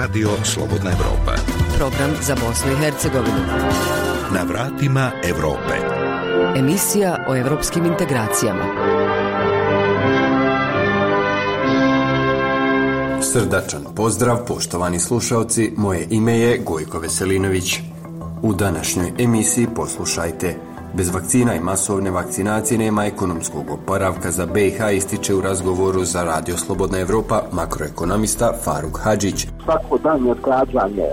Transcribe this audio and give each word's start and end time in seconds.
Radio 0.00 0.30
Slobodna 0.44 0.90
Evropa. 0.90 1.34
Program 1.76 2.10
za 2.22 2.34
Bosnu 2.34 2.72
i 2.72 2.76
Hercegovinu. 2.76 3.36
Na 4.34 4.42
vratima 4.48 5.10
Evrope. 5.24 5.76
Emisija 6.56 7.24
o 7.28 7.36
evropskim 7.36 7.86
integracijama. 7.86 8.64
Srdačan 13.32 13.84
pozdrav, 13.96 14.46
poštovani 14.46 14.98
slušalci, 14.98 15.72
moje 15.76 16.06
ime 16.10 16.38
je 16.38 16.58
Gojko 16.58 16.98
Veselinović. 16.98 17.80
U 18.42 18.54
današnjoj 18.54 19.12
emisiji 19.18 19.66
poslušajte 19.74 20.56
Bez 20.94 21.10
vakcina 21.10 21.54
i 21.54 21.60
masovne 21.60 22.10
vakcinacije 22.10 22.78
nema 22.78 23.04
ekonomskog 23.04 23.70
oporavka 23.70 24.30
za 24.30 24.46
BiH 24.46 24.80
ističe 24.94 25.34
u 25.34 25.40
razgovoru 25.40 26.04
za 26.04 26.24
Radio 26.24 26.56
Slobodna 26.56 26.98
Evropa 26.98 27.42
makroekonomista 27.52 28.52
Faruk 28.64 28.98
Hadžić. 29.02 29.46
Svako 29.70 29.98
danje 29.98 30.30
odgađanje 30.30 31.04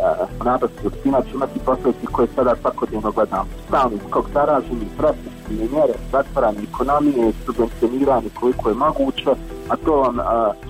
nabavke 0.45 0.83
vakcina 0.83 1.21
će 1.21 1.29
imati 1.33 1.59
posljedice 1.65 2.05
koje 2.11 2.27
sada 2.35 2.55
svakodnevno 2.61 3.11
gledamo. 3.11 3.45
Stalni 3.67 3.97
skok 4.07 4.25
zaraženih, 4.33 4.87
represivne 4.99 5.67
mjere, 5.71 5.93
zatvaranje 6.11 6.59
ekonomije, 6.73 7.33
subvencioniranje 7.45 8.29
koliko 8.39 8.69
je 8.69 8.75
moguće, 8.75 9.31
a 9.69 9.75
to 9.85 9.95
vam 9.95 10.17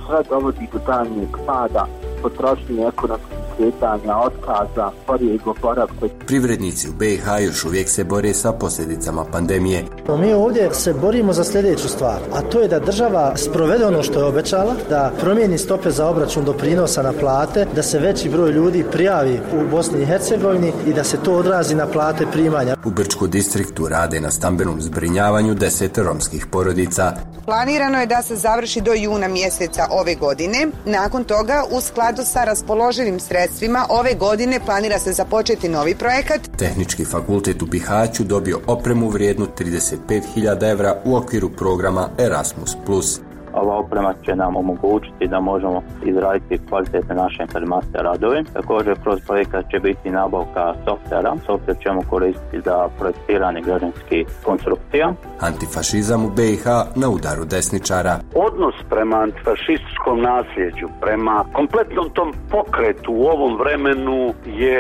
sve 0.08 0.24
dovodi 0.30 0.68
do 0.74 0.80
danjeg 0.88 1.30
pada 1.46 1.86
potrošnje 2.22 2.88
ekonomskih 2.88 3.37
kretanja, 3.58 4.18
otkaza, 4.18 4.92
sporijeg 5.04 5.48
oporavka. 5.48 6.08
Privrednici 6.26 6.90
u 6.90 6.94
BiH 6.94 7.26
još 7.46 7.66
uvijek 7.66 7.90
se 7.90 8.04
bore 8.04 8.34
sa 8.34 8.52
posljedicama 8.52 9.26
pandemije. 9.32 9.84
Mi 10.20 10.34
ovdje 10.34 10.74
se 10.74 10.94
borimo 10.94 11.34
za 11.34 11.44
sljedeću 11.44 11.90
stvar, 11.90 12.20
a 12.34 12.42
to 12.42 12.62
je 12.62 12.68
da 12.68 12.80
država 12.80 13.38
sprovede 13.38 13.86
ono 13.86 14.04
što 14.04 14.20
je 14.20 14.26
obećala, 14.26 14.74
da 14.90 15.12
promijeni 15.20 15.58
stope 15.58 15.92
za 15.92 16.08
obračun 16.08 16.46
doprinosa 16.46 17.02
na 17.02 17.14
plate, 17.20 17.68
da 17.76 17.84
se 17.84 18.00
veći 18.00 18.30
broj 18.30 18.52
ljudi 18.52 18.86
prijavi 18.92 19.40
u 19.54 19.70
Bosni 19.72 20.02
i 20.02 20.06
Hercegovini 20.06 20.74
i 20.88 20.94
da 20.94 21.04
se 21.04 21.18
to 21.24 21.34
odrazi 21.34 21.76
na 21.76 21.88
plate 21.88 22.26
primanja. 22.32 22.76
U 22.86 22.90
Brčku 22.90 23.28
distriktu 23.28 23.88
rade 23.88 24.22
na 24.22 24.32
stambenom 24.32 24.82
zbrinjavanju 24.82 25.54
deset 25.54 25.98
romskih 25.98 26.46
porodica. 26.52 27.14
Planirano 27.46 28.00
je 28.00 28.06
da 28.06 28.22
se 28.22 28.36
završi 28.36 28.82
do 28.82 28.94
juna 28.94 29.28
mjeseca 29.28 29.88
ove 29.92 30.16
godine. 30.16 30.68
Nakon 30.86 31.24
toga, 31.24 31.64
u 31.72 31.82
skladu 31.82 32.22
sa 32.26 32.44
raspoloživim 32.44 33.20
sredstvima, 33.20 33.47
ove 33.90 34.14
godine 34.14 34.60
planira 34.66 35.00
se 35.00 35.12
započeti 35.14 35.70
novi 35.70 35.96
projekat. 35.96 36.42
Tehnički 36.58 37.06
fakultet 37.06 37.62
u 37.62 37.66
Bihaću 37.66 38.24
dobio 38.24 38.60
opremu 38.68 39.10
vrijednu 39.10 39.48
35.000 39.60 40.72
evra 40.72 41.02
u 41.06 41.16
okviru 41.16 41.50
programa 41.50 42.10
Erasmus+. 42.18 43.27
Ova 43.58 43.76
oprema 43.78 44.14
će 44.26 44.36
nam 44.36 44.56
omogućiti 44.56 45.28
da 45.28 45.40
možemo 45.40 45.82
izraditi 46.06 46.60
kvalitetne 46.70 47.16
naše 47.16 47.42
informacije 47.42 48.04
radove. 48.04 48.44
Također 48.54 48.94
kroz 49.04 49.20
projekat 49.28 49.66
će 49.72 49.80
biti 49.80 50.10
nabavka 50.10 50.74
softvera. 50.86 51.36
Softver 51.46 51.76
ćemo 51.84 52.02
koristiti 52.10 52.62
za 52.66 52.88
projektiranje 53.00 53.62
građanskih 53.62 54.28
konstrukcija. 54.44 55.14
Antifašizam 55.40 56.26
u 56.26 56.30
BiH 56.30 56.66
na 56.96 57.10
udaru 57.10 57.46
desničara. 57.46 58.20
Odnos 58.36 58.76
prema 58.90 59.18
antifašističkom 59.18 60.22
nasljeđu, 60.22 60.88
prema 61.02 61.46
kompletnom 61.54 62.10
tom 62.14 62.34
pokretu 62.52 63.12
u 63.14 63.24
ovom 63.24 63.58
vremenu 63.60 64.34
je 64.46 64.80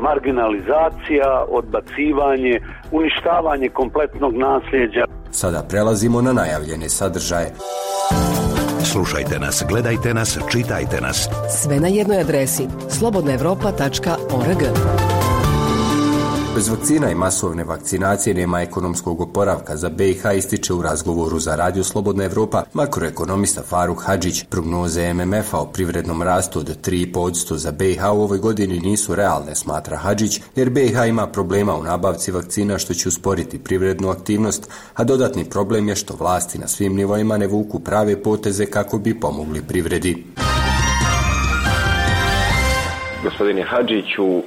marginalizacija, 0.00 1.44
odbacivanje, 1.48 2.60
uništavanje 2.90 3.68
kompletnog 3.68 4.34
nasljeđa. 4.36 5.04
Sada 5.30 5.62
prelazimo 5.68 6.22
na 6.22 6.32
najavljene 6.32 6.88
sadržaje. 6.88 7.50
Slušajte 8.92 9.38
nas, 9.38 9.64
gledajte 9.68 10.14
nas, 10.14 10.38
čitajte 10.52 11.00
nas. 11.00 11.28
Sve 11.62 11.80
na 11.80 11.88
jednoj 11.88 12.20
adresi 12.20 12.68
slobodnaevropa.org. 12.98 14.62
Bez 16.54 16.68
vakcina 16.68 17.10
i 17.10 17.14
masovne 17.14 17.64
vakcinacije 17.64 18.34
nema 18.34 18.60
ekonomskog 18.60 19.20
oporavka 19.20 19.76
za 19.76 19.88
BiH 19.88 20.22
ističe 20.36 20.74
u 20.74 20.82
razgovoru 20.82 21.38
za 21.38 21.56
Radio 21.56 21.84
Slobodna 21.84 22.24
Evropa 22.24 22.62
makroekonomista 22.72 23.62
Faruk 23.62 24.02
Hadžić. 24.02 24.44
Prognoze 24.44 25.14
MMF-a 25.14 25.58
o 25.58 25.66
privrednom 25.66 26.22
rastu 26.22 26.58
od 26.58 26.86
3,5% 26.86 27.54
za 27.54 27.72
BiH 27.72 28.04
u 28.04 28.22
ovoj 28.22 28.38
godini 28.38 28.80
nisu 28.80 29.14
realne, 29.14 29.54
smatra 29.54 29.96
Hadžić, 29.96 30.40
jer 30.56 30.70
BiH 30.70 30.96
ima 31.08 31.26
problema 31.26 31.76
u 31.76 31.82
nabavci 31.82 32.32
vakcina 32.32 32.78
što 32.78 32.94
će 32.94 33.08
usporiti 33.08 33.58
privrednu 33.58 34.08
aktivnost, 34.08 34.68
a 34.94 35.04
dodatni 35.04 35.44
problem 35.44 35.88
je 35.88 35.96
što 35.96 36.14
vlasti 36.14 36.58
na 36.58 36.68
svim 36.68 36.94
nivoima 36.94 37.38
ne 37.38 37.46
vuku 37.46 37.78
prave 37.78 38.22
poteze 38.22 38.66
kako 38.66 38.98
bi 38.98 39.20
pomogli 39.20 39.62
privredi. 39.62 40.24
Gospodine 43.22 43.62
Hadžiću, 43.62 44.42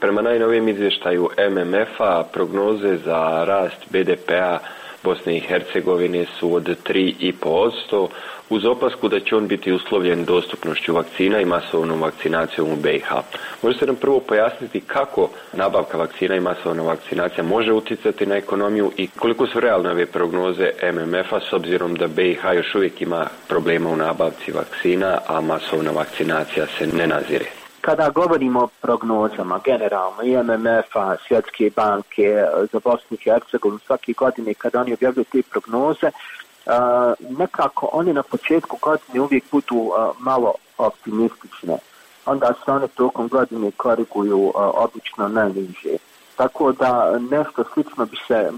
prema 0.00 0.22
najnovijem 0.22 0.68
izvještaju 0.68 1.28
MMF-a 1.50 2.24
prognoze 2.32 2.96
za 2.96 3.44
rast 3.44 3.76
BDP-a 3.90 4.58
Bosne 5.04 5.36
i 5.36 5.40
Hercegovine 5.40 6.26
su 6.38 6.54
od 6.54 6.64
3,5%, 6.88 8.08
uz 8.50 8.64
opasku 8.64 9.08
da 9.08 9.20
će 9.20 9.36
on 9.36 9.48
biti 9.48 9.72
uslovljen 9.72 10.24
dostupnošću 10.24 10.94
vakcina 10.94 11.40
i 11.40 11.44
masovnom 11.44 12.00
vakcinacijom 12.00 12.72
u 12.72 12.76
BiH. 12.76 13.08
Možete 13.62 13.86
nam 13.86 13.96
prvo 13.96 14.20
pojasniti 14.20 14.80
kako 14.80 15.30
nabavka 15.52 15.98
vakcina 15.98 16.36
i 16.36 16.40
masovna 16.40 16.82
vakcinacija 16.82 17.44
može 17.44 17.72
utjecati 17.72 18.26
na 18.26 18.36
ekonomiju 18.36 18.92
i 18.96 19.08
koliko 19.18 19.46
su 19.46 19.60
realne 19.60 19.90
ove 19.90 20.06
prognoze 20.06 20.70
MMF-a 20.92 21.40
s 21.50 21.52
obzirom 21.52 21.94
da 21.94 22.08
BiH 22.08 22.44
još 22.54 22.74
uvijek 22.74 23.02
ima 23.02 23.26
problema 23.48 23.90
u 23.90 23.96
nabavci 23.96 24.52
vakcina, 24.52 25.18
a 25.26 25.40
masovna 25.40 25.90
vakcinacija 25.90 26.66
se 26.78 26.86
ne 26.86 27.06
nazire? 27.06 27.63
Kada 27.84 28.10
govorimo 28.10 28.60
o 28.60 28.68
prognozama 28.80 29.60
generalno 29.64 30.22
i 30.22 30.36
MMF-a, 30.36 31.16
Svjetske 31.28 31.70
banke 31.76 32.44
za 32.72 32.80
Bosnu 32.84 33.16
i 33.16 33.24
Hercegovinu 33.24 33.78
svake 33.86 34.12
godine 34.12 34.54
kada 34.54 34.80
oni 34.80 34.92
objavljaju 34.92 35.24
te 35.32 35.42
prognoze, 35.42 36.10
nekako 37.38 37.88
oni 37.92 38.12
na 38.12 38.22
početku 38.22 38.78
godine 38.82 39.20
uvijek 39.20 39.44
budu 39.52 39.90
malo 40.18 40.52
optimistične. 40.78 41.76
Onda 42.26 42.54
se 42.64 42.70
one 42.70 42.88
tokom 42.88 43.28
godine 43.28 43.70
koriguju 43.76 44.52
obično 44.54 45.28
najniže. 45.28 45.96
Tako 46.36 46.72
da 46.72 47.18
nešto 47.30 47.64
slično 47.74 48.06
bi 48.06 48.16
se 48.26 48.50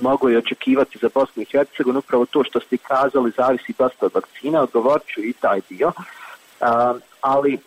moglo 0.00 0.30
i 0.30 0.36
očekivati 0.36 0.98
za 0.98 1.08
Bosnu 1.14 1.42
i 1.42 1.46
Hercegovinu. 1.52 1.98
Upravo 1.98 2.26
to 2.26 2.44
što 2.44 2.60
ste 2.60 2.76
kazali 2.76 3.32
zavisi 3.36 3.74
dosta 3.78 4.06
od 4.06 4.14
vakcina, 4.14 4.62
odgovorit 4.62 5.06
ću 5.06 5.20
i 5.20 5.32
taj 5.32 5.60
dio. 5.68 5.92
Ali 7.20 7.58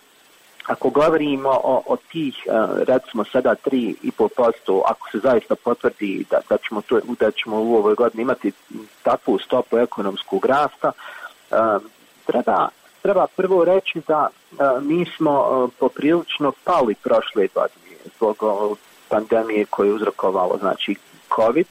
ako 0.65 0.89
govorimo 0.89 1.49
o, 1.49 1.83
o 1.85 1.97
tih, 2.11 2.35
recimo 2.87 3.23
sada 3.23 3.55
3,5%, 3.65 4.81
ako 4.85 5.09
se 5.11 5.17
zaista 5.17 5.55
potvrdi 5.55 6.25
da, 6.29 6.39
da, 6.49 6.57
ćemo 6.57 6.81
to, 6.81 6.99
da 7.19 7.31
ćemo 7.31 7.61
u 7.61 7.75
ovoj 7.75 7.95
godini 7.95 8.21
imati 8.21 8.51
takvu 9.03 9.39
stopu 9.39 9.77
ekonomskog 9.77 10.45
rasta, 10.45 10.91
treba, 12.25 12.69
treba 13.01 13.27
prvo 13.35 13.65
reći 13.65 14.01
da 14.07 14.27
mi 14.81 15.05
smo 15.17 15.67
poprilično 15.79 16.51
pali 16.63 16.95
prošle 16.95 17.47
godine 17.53 17.97
zbog 18.15 18.37
pandemije 19.09 19.65
koje 19.65 19.87
je 19.87 19.93
uzrokovalo 19.93 20.57
znači 20.57 20.95
COVID 21.35 21.67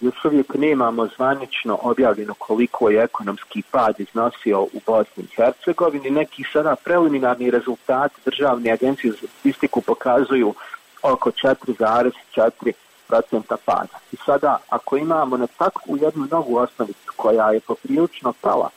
još 0.00 0.24
uvijek 0.24 0.54
nemamo 0.54 1.08
zvanično 1.16 1.78
objavljeno 1.82 2.34
koliko 2.34 2.90
je 2.90 3.02
ekonomski 3.02 3.62
pad 3.70 4.00
iznosio 4.00 4.62
u 4.62 4.80
Bosni 4.86 5.24
i 5.24 5.34
Hercegovini. 5.36 6.10
Neki 6.10 6.44
sada 6.52 6.76
preliminarni 6.84 7.50
rezultati 7.50 8.20
državne 8.24 8.72
agencije 8.72 9.12
za 9.12 9.16
statistiku 9.16 9.80
pokazuju 9.80 10.54
oko 11.02 11.30
4,4% 11.30 13.56
pada. 13.64 13.98
I 14.12 14.16
sada, 14.26 14.58
ako 14.68 14.96
imamo 14.96 15.36
na 15.36 15.46
takvu 15.46 15.96
jednu 15.96 16.26
novu 16.30 16.56
osnovicu 16.56 17.12
koja 17.16 17.50
je 17.50 17.60
poprilično 17.60 18.32
pala, 18.40 18.68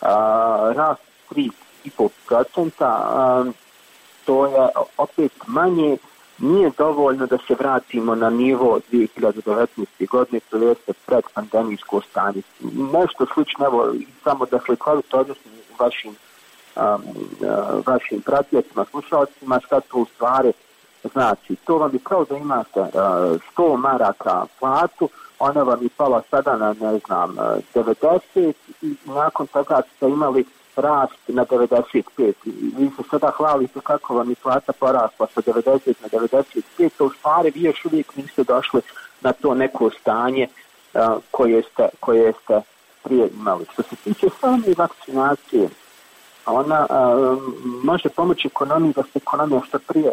a, 0.00 0.72
rast 0.76 1.00
3,5%, 1.30 3.52
to 4.24 4.46
je 4.46 4.68
opet 4.96 5.32
manje 5.46 5.96
nije 6.38 6.70
dovoljno 6.78 7.26
da 7.26 7.38
se 7.46 7.54
vratimo 7.58 8.14
na 8.14 8.30
nivo 8.30 8.80
2019. 8.92 10.08
godine, 10.10 10.40
to 10.50 10.56
jeste 10.56 10.92
pred 11.06 11.24
pandemijsko 11.34 12.00
stanje. 12.00 12.42
Nešto 12.92 13.26
slično, 13.34 13.66
evo, 13.66 13.94
samo 14.24 14.46
da 14.46 14.58
slikovito 14.66 15.18
odnosno 15.18 15.50
vašim, 15.78 16.14
um, 16.76 16.84
uh, 16.84 17.86
vašim 17.86 18.20
pratijacima, 18.20 18.84
slušalcima, 18.90 19.60
šta 19.66 19.80
to 19.80 19.98
u 19.98 20.04
stvari 20.04 20.52
znači. 21.12 21.56
To 21.56 21.78
vam 21.78 21.90
je 21.92 21.98
kao 22.02 22.24
da 22.24 22.36
imate 22.36 22.80
uh, 22.80 22.88
100 23.56 23.76
maraka 23.76 24.46
platu, 24.58 25.08
ona 25.38 25.62
vam 25.62 25.82
je 25.82 25.88
pala 25.96 26.22
sada 26.30 26.56
na, 26.56 26.74
ne 26.80 26.98
znam, 27.06 27.36
90 27.74 28.52
i 28.82 28.94
nakon 29.04 29.46
toga 29.46 29.80
ste 29.96 30.08
imali 30.08 30.44
rast 30.78 31.28
na 31.28 31.44
95. 31.44 32.32
Vi 32.76 32.90
se 32.96 33.02
sada 33.10 33.30
hvalite 33.36 33.80
kako 33.80 34.14
vam 34.14 34.30
je 34.30 34.36
plata 34.42 34.72
porasla 34.72 35.26
sa 35.34 35.42
90 35.42 35.94
na 36.02 36.08
95, 36.08 36.90
to 36.98 37.04
u 37.04 37.10
stvari 37.10 37.52
vi 37.54 37.62
još 37.62 37.84
uvijek 37.84 38.16
niste 38.16 38.44
došli 38.44 38.80
na 39.20 39.32
to 39.32 39.54
neko 39.54 39.90
stanje 40.00 40.46
uh, 40.94 41.00
koje, 41.30 41.62
ste, 41.62 41.88
koje 42.00 42.32
ste 42.32 42.60
prije 43.02 43.28
imali. 43.40 43.64
Što 43.72 43.82
se 43.82 43.96
tiče 43.96 44.26
same 44.40 44.74
vakcinacije, 44.76 45.68
ona 46.46 46.86
može 47.82 48.08
pomoći 48.08 48.48
ekonomiji 48.48 48.92
da 48.92 49.02
se 49.02 49.08
ekonomija 49.14 49.60
što 49.68 49.78
prije 49.78 50.12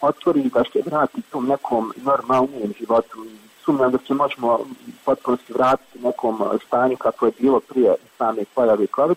otvori 0.00 0.40
i 0.40 0.50
da 0.50 0.62
se 0.72 0.82
vrati 0.86 1.22
tom 1.22 1.46
nekom 1.46 1.92
normalnijem 1.96 2.72
životu. 2.78 3.26
Sumnjam 3.64 3.92
da 3.92 3.98
se 4.06 4.14
možemo 4.14 4.58
potpuno 5.04 5.36
vratiti 5.48 5.98
nekom 5.98 6.42
stanju 6.66 6.96
kako 6.96 7.26
je 7.26 7.32
bilo 7.40 7.60
prije 7.60 7.94
same 8.18 8.44
pojave 8.54 8.86
covid 8.96 9.16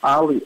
ali 0.00 0.40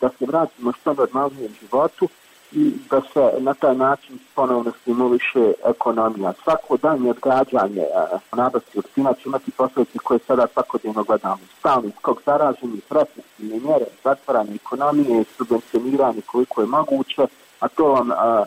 da 0.00 0.08
se 0.08 0.26
vratimo 0.26 0.72
što 0.72 0.94
normalnijem 0.94 1.52
životu 1.60 2.08
i 2.52 2.72
da 2.90 3.00
se 3.12 3.32
na 3.38 3.54
taj 3.54 3.74
način 3.74 4.18
ponovno 4.34 4.72
stimuliše 4.80 5.52
ekonomija. 5.64 6.32
Svako 6.44 6.76
danje 6.76 7.10
odgađanje 7.10 7.84
nabavci 8.32 8.76
vakcina 8.76 9.12
će 9.14 9.22
imati 9.28 9.50
posljedice 9.50 9.98
koje 9.98 10.20
sada 10.26 10.46
svakodnevno 10.52 11.02
gledamo. 11.04 11.38
Stalni 11.58 11.92
skok 11.98 12.18
zaraženih, 12.26 12.82
restriktivne 12.90 13.60
mjere, 13.60 13.84
zatvaranje 14.04 14.54
ekonomije, 14.54 15.24
subvencioniranje 15.36 16.20
koliko 16.26 16.60
je 16.60 16.66
moguće, 16.66 17.26
a 17.60 17.68
to 17.68 17.84
vam 17.84 18.10
a, 18.10 18.44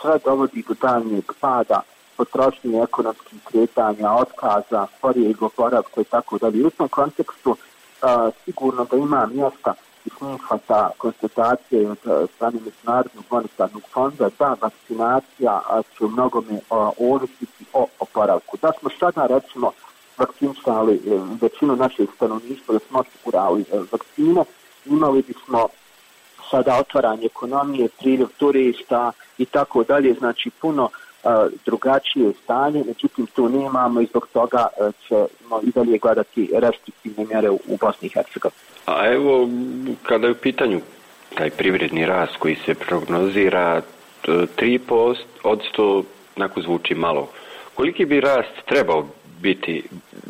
sve 0.00 0.18
dovodi 0.24 0.64
do 0.68 0.74
daljnjeg 0.82 1.32
pada 1.40 1.82
potrošnje 2.16 2.82
ekonomskih 2.82 3.38
kretanja, 3.44 4.12
otkaza, 4.12 4.86
sporijeg 4.98 5.42
oporavka 5.42 6.00
i 6.00 6.04
tako 6.04 6.38
dalje. 6.38 6.66
U 6.66 6.70
tom 6.70 6.88
kontekstu 6.88 7.56
a, 8.02 8.30
sigurno 8.44 8.84
da 8.84 8.96
ima 8.96 9.26
mjesta 9.26 9.74
i 10.04 10.10
sa 10.66 10.90
konstatacije 10.98 11.90
od 11.90 12.28
strane 12.36 12.58
Međunarodnog 12.64 13.24
monetarnog 13.30 13.82
fonda 13.92 14.28
da 14.38 14.56
vakcinacija 14.60 15.60
će 15.98 16.04
u 16.04 16.08
mnogome 16.08 16.60
ovisiti 16.98 17.64
o 17.72 17.86
oporavku. 17.98 18.56
Da 18.62 18.72
smo 18.80 18.90
sada 19.00 19.26
recimo 19.26 19.72
vakcinisali 20.18 20.94
e, 20.94 21.20
većinu 21.40 21.76
naših 21.76 22.08
stanovništva, 22.16 22.72
da 22.72 22.78
smo 22.78 22.98
osigurali 22.98 23.62
e, 23.62 23.78
vakcine, 23.92 24.44
imali 24.86 25.22
bismo 25.22 25.68
sada 26.50 26.78
otvaranje 26.80 27.26
ekonomije, 27.26 27.88
priljev 27.98 28.28
turista 28.36 29.12
i 29.38 29.44
tako 29.44 29.84
dalje, 29.84 30.14
znači 30.14 30.50
puno 30.60 30.88
drugačije 31.64 32.32
stanje, 32.44 32.84
međutim 32.86 33.26
tu 33.26 33.48
nemamo 33.48 34.00
i 34.00 34.06
zbog 34.06 34.28
toga 34.32 34.66
ćemo 35.08 35.60
i 35.62 35.70
dalje 35.70 35.98
gledati 35.98 36.50
restriktivne 36.54 37.24
mjere 37.24 37.50
u 37.50 37.76
Bosni 37.80 38.06
i 38.06 38.10
Hercegovini. 38.14 38.60
A 38.86 39.06
evo, 39.12 39.48
kada 40.02 40.26
je 40.26 40.32
u 40.32 40.42
pitanju 40.42 40.80
taj 41.34 41.50
privredni 41.50 42.06
rast 42.06 42.36
koji 42.36 42.56
se 42.66 42.74
prognozira 42.74 43.82
3% 44.26 45.16
od 45.42 45.60
100, 45.78 46.02
nako 46.36 46.62
zvuči 46.62 46.94
malo. 46.94 47.28
Koliki 47.74 48.04
bi 48.04 48.20
rast 48.20 48.66
trebao 48.66 49.06
biti 49.40 49.82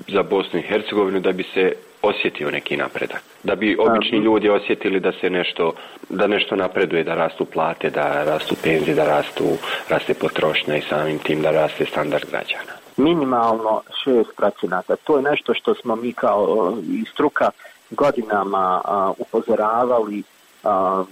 za 0.08 0.22
Bosnu 0.22 0.58
i 0.58 0.62
Hercegovinu 0.62 1.20
da 1.20 1.32
bi 1.32 1.43
se 1.54 1.72
osjetio 2.02 2.50
neki 2.50 2.76
napredak? 2.76 3.23
Da 3.43 3.55
bi 3.55 3.76
obični 3.79 4.19
ljudi 4.19 4.49
osjetili 4.49 5.00
da 5.00 5.12
se 5.12 5.31
nešto, 5.31 5.73
da 6.08 6.26
nešto 6.26 6.56
napreduje, 6.56 7.05
da 7.05 7.14
rastu 7.14 7.44
plate, 7.44 7.91
da 7.91 8.25
rastu 8.25 8.55
penzije, 8.62 8.94
da 8.94 9.05
rastu, 9.05 9.44
raste 9.88 10.14
potrošnja 10.14 10.76
i 10.76 10.82
samim 10.88 11.19
tim 11.19 11.43
da 11.43 11.50
raste 11.50 11.85
standard 11.87 12.25
građana? 12.31 12.73
Minimalno 12.97 13.82
šest 14.05 14.37
procenata. 14.37 14.97
To 14.97 15.17
je 15.17 15.23
nešto 15.23 15.55
što 15.55 15.75
smo 15.75 15.97
mi 15.97 16.12
kao 16.12 16.76
i 16.82 17.05
struka 17.12 17.50
godinama 17.91 18.81
a, 18.85 19.12
upozoravali, 19.19 20.23
a, 20.64 21.05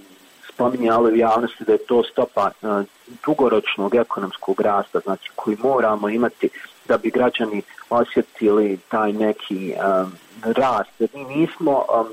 spominjali 0.53 1.13
u 1.13 1.15
javnosti 1.15 1.63
da 1.63 1.71
je 1.71 1.85
to 1.87 2.03
stopa 2.03 2.51
a, 2.61 2.83
dugoročnog 3.25 3.95
ekonomskog 3.95 4.61
rasta, 4.61 4.99
znači 4.99 5.29
koji 5.35 5.57
moramo 5.63 6.09
imati 6.09 6.49
da 6.89 6.97
bi 6.97 7.09
građani 7.09 7.61
osjetili 7.89 8.79
taj 8.89 9.13
neki 9.13 9.73
um, 9.73 10.11
rast. 10.43 10.89
Jer 10.99 11.09
mi 11.13 11.23
nismo 11.23 11.71
um, 11.71 12.07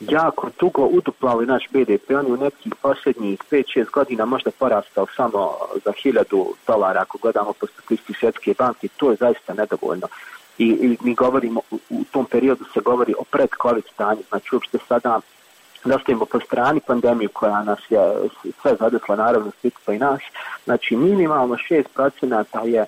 jako 0.00 0.50
dugo 0.60 0.82
uduplali 0.82 1.46
naš 1.46 1.64
BDP, 1.70 2.10
on 2.10 2.26
je 2.26 2.32
u 2.32 2.36
nekih 2.36 2.74
posljednjih 2.82 3.38
5-6 3.50 3.90
godina 3.90 4.24
možda 4.24 4.50
porastao 4.50 5.06
samo 5.16 5.52
za 5.84 5.92
1000 6.04 6.52
dolara 6.66 7.00
ako 7.00 7.18
gledamo 7.22 7.52
po 7.52 7.66
statistici 7.66 8.18
Svjetske 8.20 8.54
banke, 8.58 8.88
to 8.96 9.10
je 9.10 9.16
zaista 9.16 9.54
nedovoljno. 9.54 10.06
I, 10.58 10.66
i 10.66 10.96
mi 11.02 11.14
govorimo, 11.14 11.60
u, 11.70 11.78
u 11.90 12.04
tom 12.10 12.24
periodu 12.24 12.64
se 12.74 12.80
govori 12.80 13.14
o 13.18 13.24
pred-covid 13.32 13.92
stanju, 13.94 14.22
znači 14.28 14.54
uopšte 14.54 14.78
sada 14.88 15.20
nastavimo 15.84 16.24
po 16.24 16.40
strani 16.40 16.80
pandemiju 16.86 17.28
koja 17.32 17.62
nas 17.62 17.78
je 17.88 17.98
sve 18.62 18.76
zadesla, 18.80 19.16
naravno 19.16 19.50
svi 19.60 19.70
pa 19.84 19.92
i 19.92 19.98
nas, 19.98 20.20
znači 20.64 20.96
minimalno 20.96 21.56
6% 21.70 22.64
je 22.64 22.86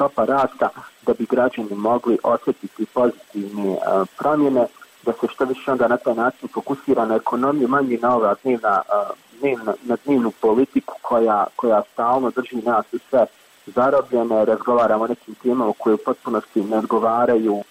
stopa 0.00 0.24
rasta 0.24 0.68
da 1.06 1.12
bi 1.12 1.26
građani 1.30 1.74
mogli 1.74 2.18
osjetiti 2.22 2.86
pozitivne 2.86 3.70
uh, 3.70 4.08
promjene, 4.18 4.66
da 5.02 5.12
se 5.12 5.26
što 5.28 5.44
više 5.44 5.72
onda 5.72 5.88
na 5.88 5.96
taj 5.96 6.14
način 6.14 6.48
fokusira 6.54 7.04
na 7.04 7.14
ekonomiju, 7.14 7.68
manje 7.68 7.98
na 8.02 8.16
ova 8.16 8.34
dnevna, 8.42 8.82
uh, 8.88 9.16
dnevna, 9.40 9.74
na 9.82 9.96
dnevnu 10.04 10.32
politiku 10.40 10.94
koja, 11.02 11.46
koja 11.56 11.82
stalno 11.92 12.30
drži 12.30 12.56
nas 12.56 12.86
sve 13.10 13.26
zarobljene, 13.66 14.44
razgovaramo 14.44 15.04
o 15.04 15.06
nekim 15.06 15.34
temama 15.34 15.72
koje 15.78 15.94
u 15.94 16.04
potpunosti 16.06 16.64
ne 16.64 16.78
odgovaraju 16.78 17.62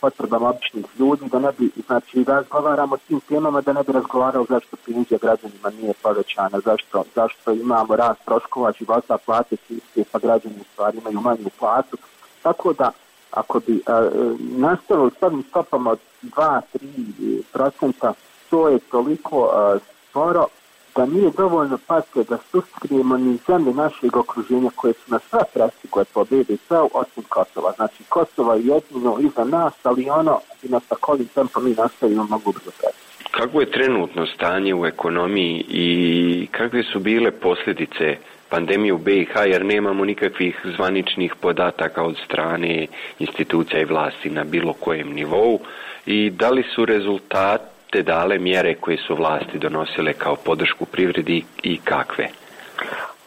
potrebama 0.00 0.48
običnih 0.48 0.84
ljudi, 0.98 1.28
da 1.28 1.38
ne 1.38 1.52
bi, 1.58 1.70
znači, 1.86 2.24
razgovaramo 2.24 2.94
o 2.94 2.98
tim 3.08 3.20
temama, 3.20 3.60
da 3.60 3.72
ne 3.72 3.82
bi 3.82 3.92
razgovarao 3.92 4.46
zašto 4.48 4.76
penzija 4.86 5.18
građanima 5.22 5.70
nije 5.70 5.94
povećana, 6.02 6.60
zašto, 6.64 7.04
zašto 7.14 7.52
imamo 7.52 7.96
rast 7.96 8.20
troškova 8.24 8.72
života, 8.78 9.18
plate 9.26 9.56
siste, 9.56 10.04
pa 10.12 10.18
građani 10.18 10.54
u 10.60 10.64
stvari 10.72 10.98
imaju 10.98 11.20
manju 11.20 11.50
platu. 11.58 11.96
Tako 12.42 12.72
da, 12.72 12.92
ako 13.30 13.60
bi 13.66 13.82
a, 13.86 14.08
nastavili 14.40 15.10
s 15.20 15.22
ovim 15.22 15.44
stopama 15.50 15.90
od 15.90 15.98
2-3 16.22 17.42
procenta, 17.52 18.12
to 18.50 18.68
je 18.68 18.78
toliko 18.78 19.50
a, 19.52 19.78
sporo 20.10 20.46
da 20.96 21.06
nije 21.06 21.30
dovoljno 21.36 21.78
pate 21.86 22.24
da 22.28 22.38
suskrijemo 22.50 23.16
ni 23.16 23.38
zemlje 23.46 23.74
našeg 23.74 24.16
okruženja 24.16 24.70
koje 24.76 24.94
su 24.94 25.12
na 25.12 25.18
sve 25.30 25.40
prestigle 25.54 26.04
po 26.14 26.24
BDP-u 26.24 26.90
osim 26.94 27.24
Kosova. 27.28 27.72
Znači 27.76 28.02
Kosova 28.08 28.54
je 28.54 28.66
jedino 28.66 29.18
iza 29.20 29.44
nas, 29.44 29.74
ali 29.82 30.10
ono 30.10 30.40
bi 30.62 30.68
nas 30.68 30.82
također 30.88 31.26
tempo 31.34 31.60
mi 31.60 31.74
nastavimo 31.74 32.26
mogu 32.30 32.52
brzo 32.52 32.70
prestiti. 32.78 33.14
Kako 33.30 33.60
je 33.60 33.70
trenutno 33.70 34.26
stanje 34.26 34.74
u 34.74 34.86
ekonomiji 34.86 35.64
i 35.68 36.48
kakve 36.50 36.82
su 36.82 37.00
bile 37.00 37.30
posljedice 37.30 38.16
pandemije 38.48 38.92
u 38.92 38.98
BiH 38.98 39.30
jer 39.46 39.64
nemamo 39.64 40.04
nikakvih 40.04 40.60
zvaničnih 40.76 41.34
podataka 41.40 42.02
od 42.02 42.16
strane 42.24 42.86
institucija 43.18 43.80
i 43.80 43.84
vlasti 43.84 44.30
na 44.30 44.44
bilo 44.44 44.72
kojem 44.72 45.12
nivou 45.12 45.60
i 46.06 46.30
da 46.30 46.50
li 46.50 46.64
su 46.74 46.84
rezultati 46.84 47.73
te 47.94 48.02
dale 48.02 48.38
mjere 48.38 48.74
koje 48.74 48.98
su 49.06 49.14
vlasti 49.14 49.58
donosile 49.58 50.12
kao 50.12 50.36
podršku 50.36 50.84
privredi 50.86 51.44
i 51.62 51.78
kakve? 51.84 52.28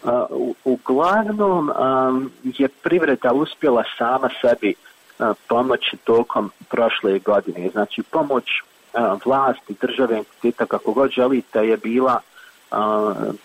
Uh, 0.04 0.12
uglavnom 0.64 1.70
um, 1.70 2.32
je 2.44 2.68
privreda 2.68 3.32
uspjela 3.34 3.84
sama 3.98 4.30
sebi 4.42 4.76
pomoći 5.48 5.98
tokom 5.98 6.52
prošle 6.70 7.20
godine. 7.20 7.70
Znači 7.70 8.04
pomoć 8.04 8.44
vlasti, 9.26 9.76
države, 9.82 10.18
entiteta, 10.18 10.66
kako 10.66 10.92
god 10.92 11.12
želite, 11.12 11.60
je 11.60 11.78
bila 11.78 12.22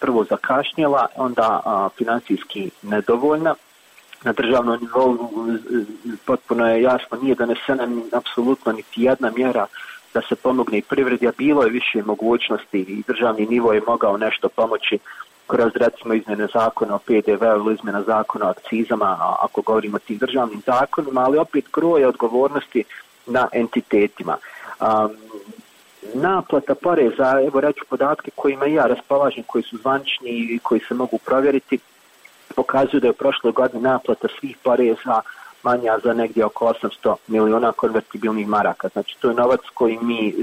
prvo 0.01 0.25
zakašnjela, 0.25 1.07
onda 1.17 1.61
financijski 1.99 2.71
nedovoljna. 2.83 3.55
Na 4.25 4.33
državnom 4.33 4.79
nivou 4.81 5.31
potpuno 6.25 6.71
je 6.71 6.83
jasno, 6.83 7.19
nije 7.23 7.35
donesena 7.35 7.89
apsolutno 8.13 8.73
niti 8.73 9.03
jedna 9.03 9.31
mjera 9.37 9.67
da 10.15 10.21
se 10.29 10.37
pomogne 10.37 10.79
i 10.79 10.83
privredi, 10.83 11.29
a 11.29 11.33
bilo 11.39 11.63
je 11.63 11.71
više 11.71 12.03
mogućnosti 12.03 12.81
i 12.81 13.03
državni 13.07 13.47
nivo 13.47 13.73
je 13.73 13.83
mogao 13.87 14.17
nešto 14.17 14.49
pomoći 14.49 14.99
kroz 15.47 15.73
recimo 15.75 16.15
izmjene 16.15 16.47
zakona 16.55 16.95
o 16.95 16.99
PDV 16.99 17.45
ili 17.45 17.75
izmjena 17.75 18.03
zakona 18.03 18.47
o 18.47 18.51
akcizama, 18.51 19.37
ako 19.41 19.63
govorimo 19.63 19.97
o 19.97 20.07
tim 20.07 20.19
državnim 20.19 20.63
zakonima, 20.67 21.21
ali 21.21 21.39
opet 21.39 21.65
kroje 21.71 22.09
odgovornosti 22.09 22.85
na 23.27 23.49
entitetima. 23.53 24.37
Um, 24.81 25.17
naplata 26.15 26.75
poreza, 26.75 27.41
evo 27.47 27.61
reću 27.61 27.85
podatke 27.89 28.31
kojima 28.35 28.67
ja 28.67 28.87
raspolažem, 28.87 29.45
koji 29.47 29.65
su 29.65 29.77
zvančni 29.77 30.31
i 30.31 30.59
koji 30.63 30.81
se 30.89 30.95
mogu 30.95 31.19
provjeriti, 31.19 31.79
pokazuju 32.57 33.01
da 33.01 33.07
je 33.07 33.11
u 33.11 33.15
prošloj 33.15 33.53
godini 33.53 33.83
naplata 33.83 34.29
svih 34.41 34.57
poreza 34.63 35.21
manja 35.63 35.99
za 36.05 36.13
negdje 36.13 36.45
oko 36.45 36.73
800 37.05 37.15
miliona 37.27 37.73
konvertibilnih 37.73 38.49
maraka. 38.49 38.89
Znači 38.89 39.17
to 39.21 39.29
je 39.29 39.35
novac 39.35 39.61
koji 39.75 39.99
mi 40.03 40.35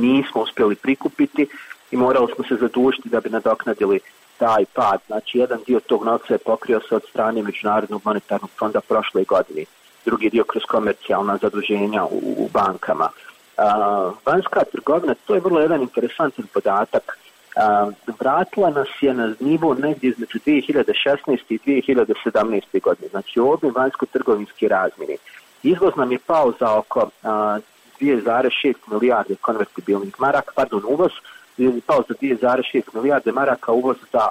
nismo 0.00 0.42
uspjeli 0.42 0.74
prikupiti 0.74 1.46
i 1.90 1.96
morali 1.96 2.32
smo 2.34 2.44
se 2.44 2.56
zadužiti 2.56 3.08
da 3.08 3.20
bi 3.20 3.30
nadoknadili 3.30 4.00
taj 4.38 4.64
pad. 4.74 5.00
Znači 5.06 5.38
jedan 5.38 5.60
dio 5.66 5.80
tog 5.80 6.04
novca 6.04 6.34
je 6.34 6.38
pokrio 6.38 6.80
se 6.88 6.94
od 6.96 7.02
strane 7.10 7.42
Međunarodnog 7.42 8.02
monetarnog 8.04 8.50
fonda 8.58 8.80
prošle 8.80 9.24
godine. 9.24 9.64
Drugi 10.04 10.30
dio 10.30 10.44
kroz 10.44 10.62
komercijalna 10.68 11.36
zaduženja 11.36 12.04
u, 12.04 12.34
u 12.38 12.48
bankama. 12.52 13.08
Uh, 13.58 14.14
vanjska 14.26 14.64
trgovina, 14.72 15.14
to 15.26 15.34
je 15.34 15.40
vrlo 15.40 15.60
jedan 15.60 15.82
interesantan 15.82 16.46
podatak 16.54 17.18
vratila 18.20 18.70
nas 18.70 18.88
je 19.00 19.14
na 19.14 19.34
nivo 19.40 19.74
negdje 19.74 20.10
između 20.10 20.38
2016. 20.38 21.38
i 21.48 21.58
2017. 21.58 22.82
godine. 22.82 23.08
Znači 23.08 23.40
ovdje 23.40 23.70
vanjsko-trgovinski 23.70 24.68
razmjeni. 24.68 25.16
Izvoz 25.62 25.92
nam 25.96 26.12
je 26.12 26.18
pao 26.26 26.52
za 26.60 26.78
oko 26.78 27.10
2,6 28.00 28.74
milijarde 28.90 29.34
konvertibilnih 29.34 30.14
maraka, 30.18 30.52
pardon, 30.54 30.82
uvoz 30.88 31.12
pao 31.86 32.02
za 32.08 32.14
2,6 32.14 32.82
milijarde 32.94 33.32
maraka, 33.32 33.72
uvoz 33.72 33.96
za, 34.12 34.28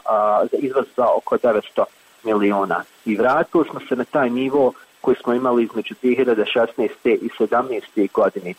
za 0.51 0.58
izvoz 0.58 0.86
za 0.98 1.08
oko 1.17 1.38
900 1.38 1.84
miliona. 2.24 2.84
I 3.05 3.15
vratili 3.15 3.65
smo 3.70 3.79
se 3.89 3.96
na 3.96 4.03
taj 4.03 4.29
nivo 4.29 4.74
koji 5.01 5.17
smo 5.24 5.34
imali 5.34 5.63
između 5.63 5.96
2016. 6.03 6.89
i 7.03 7.29
2017. 7.39 8.12
godine. 8.13 8.53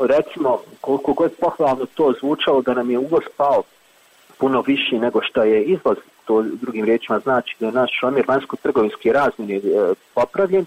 recimo, 0.00 0.60
koliko 0.80 1.12
god 1.12 1.32
pohvalno 1.40 1.86
to 1.94 2.14
zvučalo 2.20 2.62
da 2.62 2.74
nam 2.74 2.90
je 2.90 2.98
uvoz 2.98 3.22
pao 3.36 3.62
puno 4.38 4.60
viši 4.60 4.98
nego 4.98 5.22
što 5.22 5.42
je 5.42 5.64
izvoz, 5.64 5.96
to 6.24 6.42
drugim 6.42 6.84
riječima 6.84 7.18
znači 7.18 7.56
da 7.60 7.66
je 7.66 7.72
naš 7.72 8.02
omjer 8.02 8.24
vanjsko-trgovinski 8.28 9.12
razmjeni 9.12 9.56
e, 9.56 9.60
popravljen, 10.14 10.66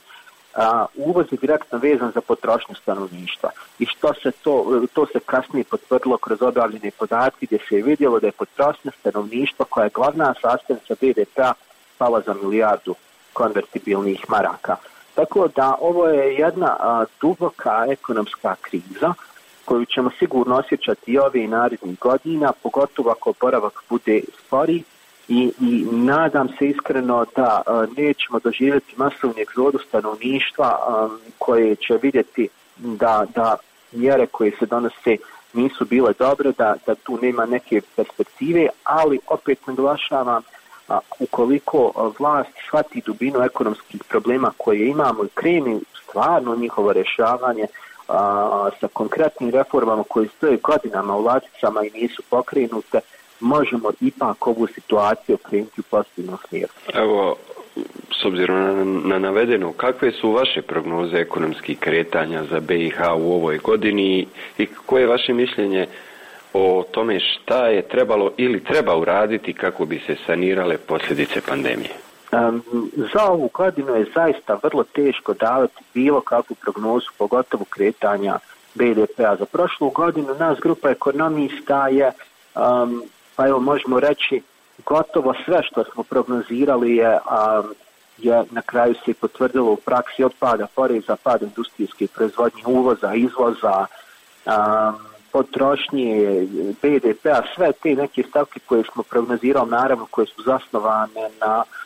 a 0.55 0.85
uvoz 0.95 1.25
je 1.31 1.37
direktno 1.41 1.77
vezan 1.79 2.11
za 2.11 2.21
potrošnju 2.21 2.75
stanovništva. 2.75 3.49
I 3.79 3.85
što 3.85 4.13
se 4.13 4.31
to, 4.31 4.81
to 4.93 5.05
se 5.05 5.19
kasnije 5.25 5.63
potvrdilo 5.63 6.17
kroz 6.17 6.41
objavljene 6.41 6.91
podatke 6.99 7.45
gdje 7.45 7.59
se 7.69 7.75
je 7.75 7.83
vidjelo 7.83 8.19
da 8.19 8.27
je 8.27 8.31
potrošnja 8.31 8.91
stanovništva 8.99 9.65
koja 9.69 9.83
je 9.83 9.91
glavna 9.93 10.33
sastavnica 10.41 10.95
BDP-a 11.01 11.53
pala 11.97 12.21
za 12.21 12.33
milijardu 12.33 12.95
konvertibilnih 13.33 14.29
maraka. 14.29 14.75
Tako 15.15 15.47
da 15.55 15.75
ovo 15.81 16.07
je 16.07 16.35
jedna 16.35 17.05
duboka 17.21 17.85
ekonomska 17.89 18.55
kriza 18.61 19.13
koju 19.65 19.85
ćemo 19.85 20.09
sigurno 20.19 20.55
osjećati 20.55 21.11
i 21.11 21.17
ove 21.17 21.43
i 21.43 21.47
narednih 21.47 21.99
godina, 21.99 22.51
pogotovo 22.63 23.11
ako 23.11 23.29
oporavak 23.29 23.83
bude 23.89 24.21
spori. 24.45 24.83
I, 25.27 25.51
i 25.61 25.85
nadam 25.91 26.47
se 26.59 26.67
iskreno 26.67 27.25
da 27.35 27.61
nećemo 27.97 28.39
doživjeti 28.39 28.93
masovni 28.97 29.41
egzodu 29.41 29.79
stanovništva 29.87 30.79
koje 31.37 31.75
će 31.75 31.99
vidjeti 32.01 32.47
da, 32.77 33.25
da 33.35 33.57
mjere 33.91 34.27
koje 34.27 34.51
se 34.59 34.65
donose 34.65 35.17
nisu 35.53 35.85
bile 35.85 36.13
dobre, 36.19 36.51
da, 36.51 36.75
da 36.87 36.95
tu 36.95 37.19
nema 37.21 37.45
neke 37.45 37.81
perspektive, 37.95 38.67
ali 38.83 39.19
opet 39.27 39.67
naglašavam 39.67 40.43
a, 40.87 40.99
ukoliko 41.19 42.11
vlast 42.19 42.49
shvati 42.67 43.01
dubinu 43.05 43.41
ekonomskih 43.43 44.03
problema 44.09 44.51
koje 44.57 44.87
imamo 44.87 45.23
i 45.23 45.29
kreni 45.33 45.79
stvarno 46.15 46.55
njihovo 46.55 46.93
rješavanje 46.93 47.65
a, 48.07 48.69
sa 48.79 48.87
konkretnim 48.93 49.49
reformama 49.49 50.03
koje 50.09 50.27
stoje 50.27 50.57
godinama 50.57 51.15
u 51.15 51.23
ladicama 51.23 51.85
i 51.85 52.01
nisu 52.01 52.23
pokrenute, 52.29 52.99
možemo 53.39 53.91
ipak 54.01 54.47
ovu 54.47 54.67
situaciju 54.67 55.37
krenuti 55.37 55.81
u 55.81 55.83
pozitivnom 55.83 56.37
smjeru. 56.49 56.73
Evo, 56.93 57.35
s 58.21 58.25
obzirom 58.25 58.57
na, 58.57 58.83
na 58.83 59.19
navedeno, 59.19 59.73
kakve 59.73 60.11
su 60.11 60.31
vaše 60.31 60.61
prognoze 60.61 61.17
ekonomskih 61.17 61.79
kretanja 61.79 62.43
za 62.43 62.59
BiH 62.59 62.99
u 63.17 63.33
ovoj 63.33 63.57
godini 63.57 64.27
i 64.57 64.67
koje 64.85 65.01
je 65.01 65.07
vaše 65.07 65.33
mišljenje 65.33 65.87
o 66.53 66.83
tome 66.91 67.19
šta 67.19 67.67
je 67.67 67.81
trebalo 67.81 68.31
ili 68.37 68.63
treba 68.63 68.95
uraditi 68.95 69.53
kako 69.53 69.85
bi 69.85 70.01
se 70.07 70.15
sanirale 70.25 70.77
posljedice 70.77 71.41
pandemije? 71.41 72.05
Za 73.13 73.23
ovu 73.27 73.49
godinu 73.53 73.95
je 73.95 74.11
zaista 74.15 74.59
vrlo 74.63 74.83
teško 74.83 75.33
davati 75.33 75.83
bilo 75.93 76.21
kakvu 76.21 76.55
prognozu, 76.55 77.07
pogotovo 77.17 77.65
kretanja 77.69 78.39
BDP-a. 78.73 79.35
Za 79.35 79.45
prošlu 79.45 79.89
godinu 79.89 80.35
nas 80.39 80.59
grupa 80.59 80.89
ekonomista 80.89 81.87
je, 81.87 82.11
pa 83.35 83.47
evo 83.47 83.59
možemo 83.59 83.99
reći, 83.99 84.41
gotovo 84.85 85.33
sve 85.45 85.63
što 85.63 85.83
smo 85.83 86.03
prognozirali 86.03 86.95
je, 86.95 87.19
je 88.17 88.43
na 88.51 88.61
kraju 88.61 88.95
se 89.05 89.13
potvrdilo 89.13 89.71
u 89.71 89.75
praksi 89.75 90.23
od 90.23 90.33
pada 90.39 90.67
poreza, 90.75 91.15
pad 91.23 91.41
industrijske 91.41 92.07
proizvodnje, 92.07 92.63
uvoza, 92.65 93.13
izvoza, 93.13 93.85
potrošnje, 95.31 96.47
BDP-a, 96.81 97.41
sve 97.55 97.71
te 97.71 97.95
neke 97.95 98.23
stavke 98.23 98.59
koje 98.65 98.83
smo 98.93 99.03
prognozirali, 99.03 99.69
naravno 99.69 100.05
koje 100.11 100.27
su 100.27 100.41
zasnovane 100.41 101.29
na 101.41 101.57
um, 101.57 101.84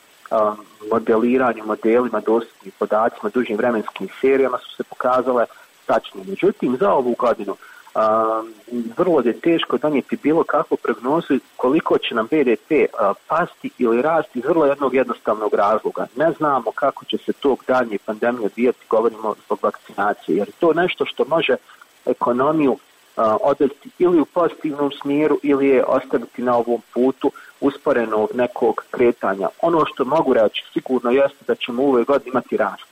modeliranju, 0.91 1.65
modelima, 1.65 2.19
dostupnim 2.19 2.74
podacima, 2.79 3.29
dužim 3.33 3.57
vremenskim 3.57 4.07
serijama 4.21 4.57
su 4.57 4.75
se 4.75 4.83
pokazale 4.83 5.45
tačne. 5.86 6.21
Međutim, 6.27 6.77
za 6.79 6.93
ovu 6.93 7.15
godinu 7.17 7.55
um, 7.95 8.53
vrlo 8.98 9.21
je 9.25 9.39
teško 9.39 9.77
donijeti 9.77 10.17
bilo 10.24 10.43
kakvu 10.43 10.77
prognozu 10.77 11.39
koliko 11.57 11.98
će 11.98 12.15
nam 12.15 12.25
BDP 12.25 12.71
uh, 12.71 13.15
pasti 13.27 13.69
ili 13.77 14.01
rasti 14.01 14.39
iz 14.39 14.45
vrlo 14.45 14.65
jednog 14.65 14.93
jednostavnog 14.93 15.53
razloga. 15.53 16.07
Ne 16.15 16.31
znamo 16.38 16.71
kako 16.71 17.05
će 17.05 17.17
se 17.17 17.33
tog 17.33 17.63
danje 17.67 17.98
pandemije 18.05 18.45
odvijati, 18.45 18.86
govorimo 18.89 19.36
zbog 19.45 19.59
vakcinacije, 19.62 20.38
jer 20.38 20.51
to 20.59 20.74
nešto 20.74 21.05
što 21.05 21.25
može 21.25 21.55
ekonomiju 22.05 22.77
odvesti 23.42 23.90
ili 24.00 24.22
u 24.22 24.26
pozitivnom 24.26 24.92
smjeru 25.02 25.40
ili 25.44 25.68
je 25.68 25.84
ostaviti 25.84 26.42
na 26.42 26.58
ovom 26.58 26.82
putu 26.94 27.32
usporenog 27.62 28.30
nekog 28.34 28.84
kretanja. 28.92 29.48
Ono 29.62 29.86
što 29.86 30.06
mogu 30.06 30.34
reći 30.34 30.64
sigurno 30.74 31.12
jeste 31.12 31.46
da 31.48 31.56
ćemo 31.56 31.84
u 31.84 31.88
ovoj 31.88 32.04
godini 32.04 32.30
imati 32.30 32.58
rast. 32.58 32.84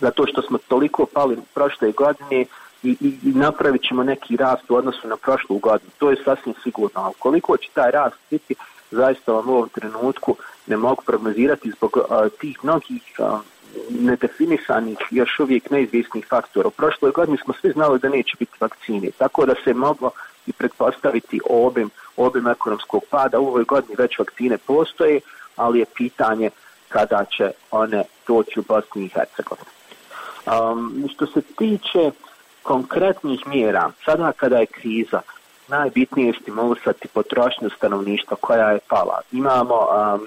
Zato 0.00 0.26
što 0.26 0.42
smo 0.42 0.58
toliko 0.68 1.06
pali 1.06 1.36
prošle 1.54 1.92
godine 1.92 2.44
i, 2.82 2.96
i, 3.00 3.18
i 3.22 3.32
napravit 3.34 3.82
ćemo 3.82 4.02
neki 4.02 4.36
rast 4.36 4.70
u 4.70 4.74
odnosu 4.74 5.08
na 5.08 5.16
prošlu 5.16 5.58
godinu. 5.58 5.90
To 5.98 6.10
je 6.10 6.22
sasvim 6.24 6.54
sigurno. 6.62 7.00
A 7.00 7.10
koliko 7.18 7.56
će 7.56 7.68
taj 7.74 7.90
rast 7.90 8.16
biti, 8.30 8.54
zaista 8.90 9.32
vam 9.32 9.48
u 9.48 9.52
ovom 9.52 9.68
trenutku 9.68 10.36
ne 10.66 10.76
mogu 10.76 11.02
prognozirati 11.06 11.70
zbog 11.70 11.98
tih 12.40 12.64
mnogih 12.64 13.02
nedefinisanih, 13.90 14.98
još 15.10 15.40
uvijek 15.40 15.70
neizvisnih 15.70 16.26
faktora. 16.28 16.68
U 16.68 16.70
prošloj 16.70 17.12
godini 17.12 17.38
smo 17.44 17.54
svi 17.60 17.70
znali 17.70 17.98
da 17.98 18.08
neće 18.08 18.36
biti 18.38 18.52
vakcine, 18.60 19.10
tako 19.18 19.46
da 19.46 19.54
se 19.64 19.74
moglo 19.74 20.10
i 20.46 20.52
pretpostaviti 20.52 21.40
obim, 21.50 21.90
obim 22.16 22.46
ekonomskog 22.46 23.02
pada. 23.10 23.40
U 23.40 23.46
ovoj 23.46 23.64
godini 23.64 23.94
već 23.98 24.18
vakcine 24.18 24.58
postoje, 24.58 25.20
ali 25.56 25.78
je 25.78 25.84
pitanje 25.96 26.50
kada 26.88 27.24
će 27.24 27.50
one 27.70 28.04
doći 28.26 28.60
u 28.60 28.64
Bosni 28.68 29.04
i 29.04 29.08
Hercegovini. 29.08 29.68
Um, 30.46 31.08
što 31.14 31.26
se 31.26 31.42
tiče 31.42 32.10
konkretnih 32.62 33.46
mjera, 33.46 33.90
sada 34.04 34.32
kada 34.32 34.58
je 34.58 34.66
kriza, 34.66 35.20
najbitnije 35.68 36.26
je 36.26 36.38
stimulisati 36.40 37.08
potrošnju 37.08 37.70
stanovništva 37.76 38.36
koja 38.40 38.70
je 38.70 38.78
pala. 38.88 39.20
Imamo 39.32 39.74
um, 39.74 40.26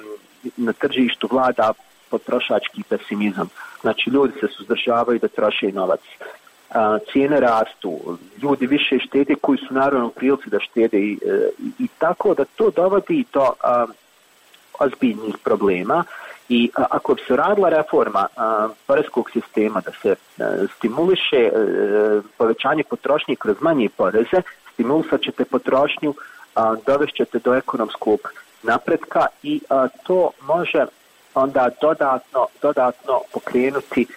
na 0.57 0.73
tržištu 0.73 1.27
vlada 1.31 1.73
potrošački 2.09 2.83
pesimizam. 2.89 3.50
Znači 3.81 4.09
ljudi 4.09 4.33
se 4.39 4.47
suzdržavaju 4.47 5.19
da 5.19 5.27
troše 5.27 5.71
novac. 5.71 6.01
cijene 7.12 7.39
rastu, 7.39 8.17
ljudi 8.41 8.67
više 8.67 9.00
štede 9.00 9.35
koji 9.41 9.57
su 9.57 9.74
naravno 9.74 10.09
prilici 10.09 10.50
da 10.50 10.59
štede 10.59 11.00
i, 11.00 11.19
e, 11.25 11.50
i, 11.79 11.88
tako 11.97 12.33
da 12.33 12.45
to 12.45 12.69
dovodi 12.69 13.25
do 13.33 13.51
ozbiljnih 14.79 15.38
problema 15.43 16.03
i 16.50 16.71
ako 16.75 17.13
bi 17.13 17.21
se 17.27 17.35
radila 17.35 17.69
reforma 17.69 18.27
poreskog 18.88 19.31
sistema 19.31 19.81
da 19.81 19.91
se 20.01 20.09
e, 20.09 20.43
stimuliše 20.77 21.38
e, 21.38 21.51
povećanje 22.38 22.83
potrošnje 22.83 23.35
kroz 23.35 23.55
manje 23.62 23.89
poreze, 23.97 24.41
stimulisat 24.74 25.21
ćete 25.21 25.45
potrošnju, 25.45 26.13
dovešćete 26.85 27.39
do 27.39 27.55
ekonomskog 27.55 28.19
napretka 28.63 29.25
i 29.43 29.62
to 30.03 30.31
može 30.41 30.85
onda 31.35 31.69
dodatno, 31.81 32.47
dodatno 32.61 33.13
pokrenuti 33.33 34.07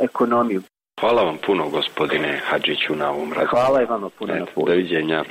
ekonomiju. 0.00 0.62
Hvala 1.00 1.22
vam 1.22 1.36
puno 1.46 1.68
gospodine 1.68 2.40
Hadžiću 2.44 2.94
na 2.96 3.10
ovom. 3.10 3.34
Hvala 3.50 3.82
i 3.82 3.84
vama 3.84 4.10
puno 4.18 4.34
na 4.34 4.46
Doviđenja. 4.66 5.24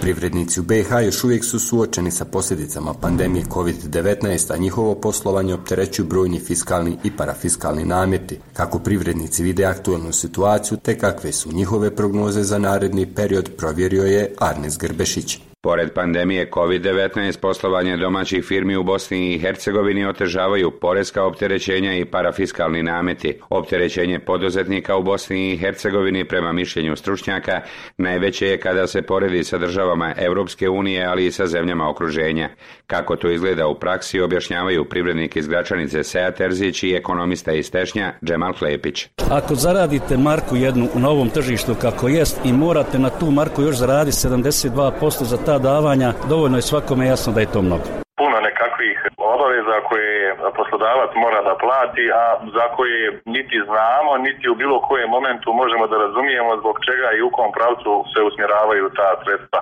Privrednici 0.00 0.60
u 0.60 0.62
BiH 0.62 0.88
još 1.04 1.24
uvijek 1.24 1.44
su 1.44 1.58
suočeni 1.58 2.10
sa 2.10 2.24
posljedicama 2.24 2.94
pandemije 3.02 3.44
COVID-19, 3.44 4.54
a 4.54 4.56
njihovo 4.56 4.94
poslovanje 4.94 5.54
opterećuju 5.54 6.06
brojni 6.06 6.40
fiskalni 6.40 6.96
i 7.04 7.10
parafiskalni 7.16 7.84
namjeti. 7.84 8.38
Kako 8.52 8.78
privrednici 8.78 9.42
vide 9.42 9.64
aktualnu 9.64 10.12
situaciju, 10.12 10.78
te 10.78 10.98
kakve 10.98 11.32
su 11.32 11.52
njihove 11.52 11.96
prognoze 11.96 12.42
za 12.42 12.58
naredni 12.58 13.14
period, 13.14 13.50
provjerio 13.58 14.02
je 14.02 14.34
Arnes 14.38 14.78
Grbešić. 14.78 15.49
Pored 15.62 15.92
pandemije 15.94 16.50
COVID-19, 16.50 17.40
poslovanje 17.40 17.96
domaćih 17.96 18.44
firmi 18.44 18.76
u 18.76 18.82
Bosni 18.82 19.34
i 19.34 19.38
Hercegovini 19.38 20.06
otežavaju 20.06 20.70
porezka 20.70 21.24
opterećenja 21.24 21.94
i 21.94 22.04
parafiskalni 22.04 22.82
nameti. 22.82 23.38
Opterećenje 23.50 24.18
poduzetnika 24.18 24.96
u 24.96 25.02
Bosni 25.02 25.52
i 25.52 25.56
Hercegovini 25.56 26.24
prema 26.24 26.52
mišljenju 26.52 26.96
stručnjaka 26.96 27.60
najveće 27.98 28.46
je 28.46 28.60
kada 28.60 28.86
se 28.86 29.02
poredi 29.02 29.44
sa 29.44 29.58
državama 29.58 30.14
Europske 30.16 30.68
unije, 30.68 31.06
ali 31.06 31.26
i 31.26 31.32
sa 31.32 31.46
zemljama 31.46 31.90
okruženja. 31.90 32.48
Kako 32.86 33.16
to 33.16 33.30
izgleda 33.30 33.66
u 33.66 33.78
praksi 33.78 34.20
objašnjavaju 34.20 34.84
privrednik 34.84 35.36
iz 35.36 35.48
Gračanice 35.48 36.04
Seja 36.04 36.30
Terzić 36.30 36.82
i 36.82 36.94
ekonomista 36.94 37.52
iz 37.52 37.70
Tešnja 37.70 38.12
Džemal 38.24 38.52
Klepić. 38.52 39.08
Ako 39.30 39.54
zaradite 39.54 40.16
marku 40.16 40.56
jednu 40.56 40.88
u 40.94 40.98
novom 40.98 41.30
tržištu 41.30 41.74
kako 41.80 42.08
jest 42.08 42.40
i 42.44 42.52
morate 42.52 42.98
na 42.98 43.10
tu 43.10 43.30
marku 43.30 43.62
još 43.62 43.76
zaraditi 43.76 44.16
72% 44.16 45.24
za 45.24 45.49
davanja, 45.58 46.10
dovoljno 46.28 46.56
je 46.58 46.68
svakome 46.70 47.06
jasno 47.06 47.32
da 47.32 47.40
je 47.40 47.52
to 47.54 47.62
mnogo. 47.62 47.86
Puno 48.20 48.36
nekakvih 48.48 48.96
obaveza 49.16 49.70
za 49.74 49.80
koje 49.88 50.36
poslodavac 50.58 51.10
mora 51.24 51.40
da 51.48 51.54
plati, 51.64 52.04
a 52.22 52.24
za 52.56 52.66
koje 52.76 53.02
niti 53.36 53.56
znamo, 53.68 54.10
niti 54.26 54.44
u 54.48 54.58
bilo 54.62 54.76
kojem 54.88 55.10
momentu 55.16 55.48
možemo 55.62 55.84
da 55.86 55.96
razumijemo 56.04 56.52
zbog 56.60 56.76
čega 56.86 57.08
i 57.12 57.22
u 57.22 57.30
kom 57.36 57.50
pravcu 57.56 57.90
se 58.12 58.18
usmjeravaju 58.28 58.84
ta 58.98 59.08
sredstva 59.22 59.60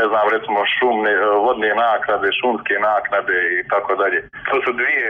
ne 0.00 0.04
znam, 0.10 0.26
recimo 0.34 0.60
šumne, 0.74 1.12
vodne 1.44 1.70
naknade, 1.86 2.28
šumske 2.38 2.74
naknade 2.90 3.36
i 3.58 3.60
tako 3.72 3.92
dalje. 4.00 4.18
To 4.48 4.56
su 4.64 4.70
dvije, 4.80 5.08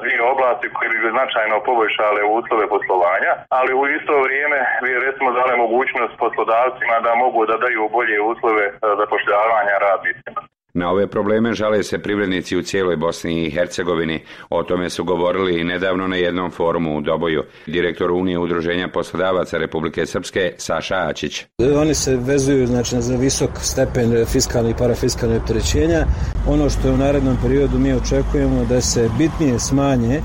dvije 0.00 0.20
oblasti 0.32 0.66
koje 0.74 0.88
bi 0.90 1.14
značajno 1.16 1.56
poboljšale 1.68 2.20
uslove 2.38 2.66
poslovanja, 2.74 3.32
ali 3.58 3.72
u 3.80 3.82
isto 3.96 4.14
vrijeme 4.26 4.58
bi 4.82 5.04
recimo 5.06 5.28
dale 5.38 5.54
mogućnost 5.56 6.14
poslodavcima 6.22 6.96
da 7.06 7.14
mogu 7.14 7.40
da 7.46 7.56
daju 7.64 7.88
bolje 7.96 8.16
uslove 8.32 8.64
zapošljavanja 9.00 9.74
radnicima. 9.86 10.40
Na 10.76 10.90
ove 10.90 11.06
probleme 11.06 11.54
žale 11.54 11.82
se 11.82 11.98
privrednici 11.98 12.56
u 12.56 12.62
cijeloj 12.62 12.96
Bosni 12.96 13.46
i 13.46 13.50
Hercegovini. 13.50 14.20
O 14.50 14.62
tome 14.62 14.90
su 14.90 15.04
govorili 15.04 15.64
nedavno 15.64 16.06
na 16.06 16.16
jednom 16.16 16.50
forumu 16.50 16.98
u 16.98 17.00
Doboju. 17.00 17.42
Direktor 17.66 18.10
Unije 18.10 18.38
udruženja 18.38 18.88
poslodavaca 18.88 19.58
Republike 19.58 20.06
Srpske 20.06 20.52
Saša 20.56 20.94
Ačić. 20.94 21.44
Oni 21.76 21.94
se 21.94 22.16
vezuju 22.16 22.66
znači, 22.66 23.00
za 23.00 23.16
visok 23.16 23.50
stepen 23.60 24.26
fiskalnih 24.26 24.74
i 24.74 24.78
parafiskalnih 24.78 25.40
opterećenja. 25.42 26.06
Ono 26.48 26.70
što 26.70 26.92
u 26.92 26.96
narednom 26.96 27.36
periodu 27.42 27.78
mi 27.78 27.92
očekujemo 27.92 28.64
da 28.64 28.80
se 28.80 29.10
bitnije 29.18 29.58
smanje 29.58 30.20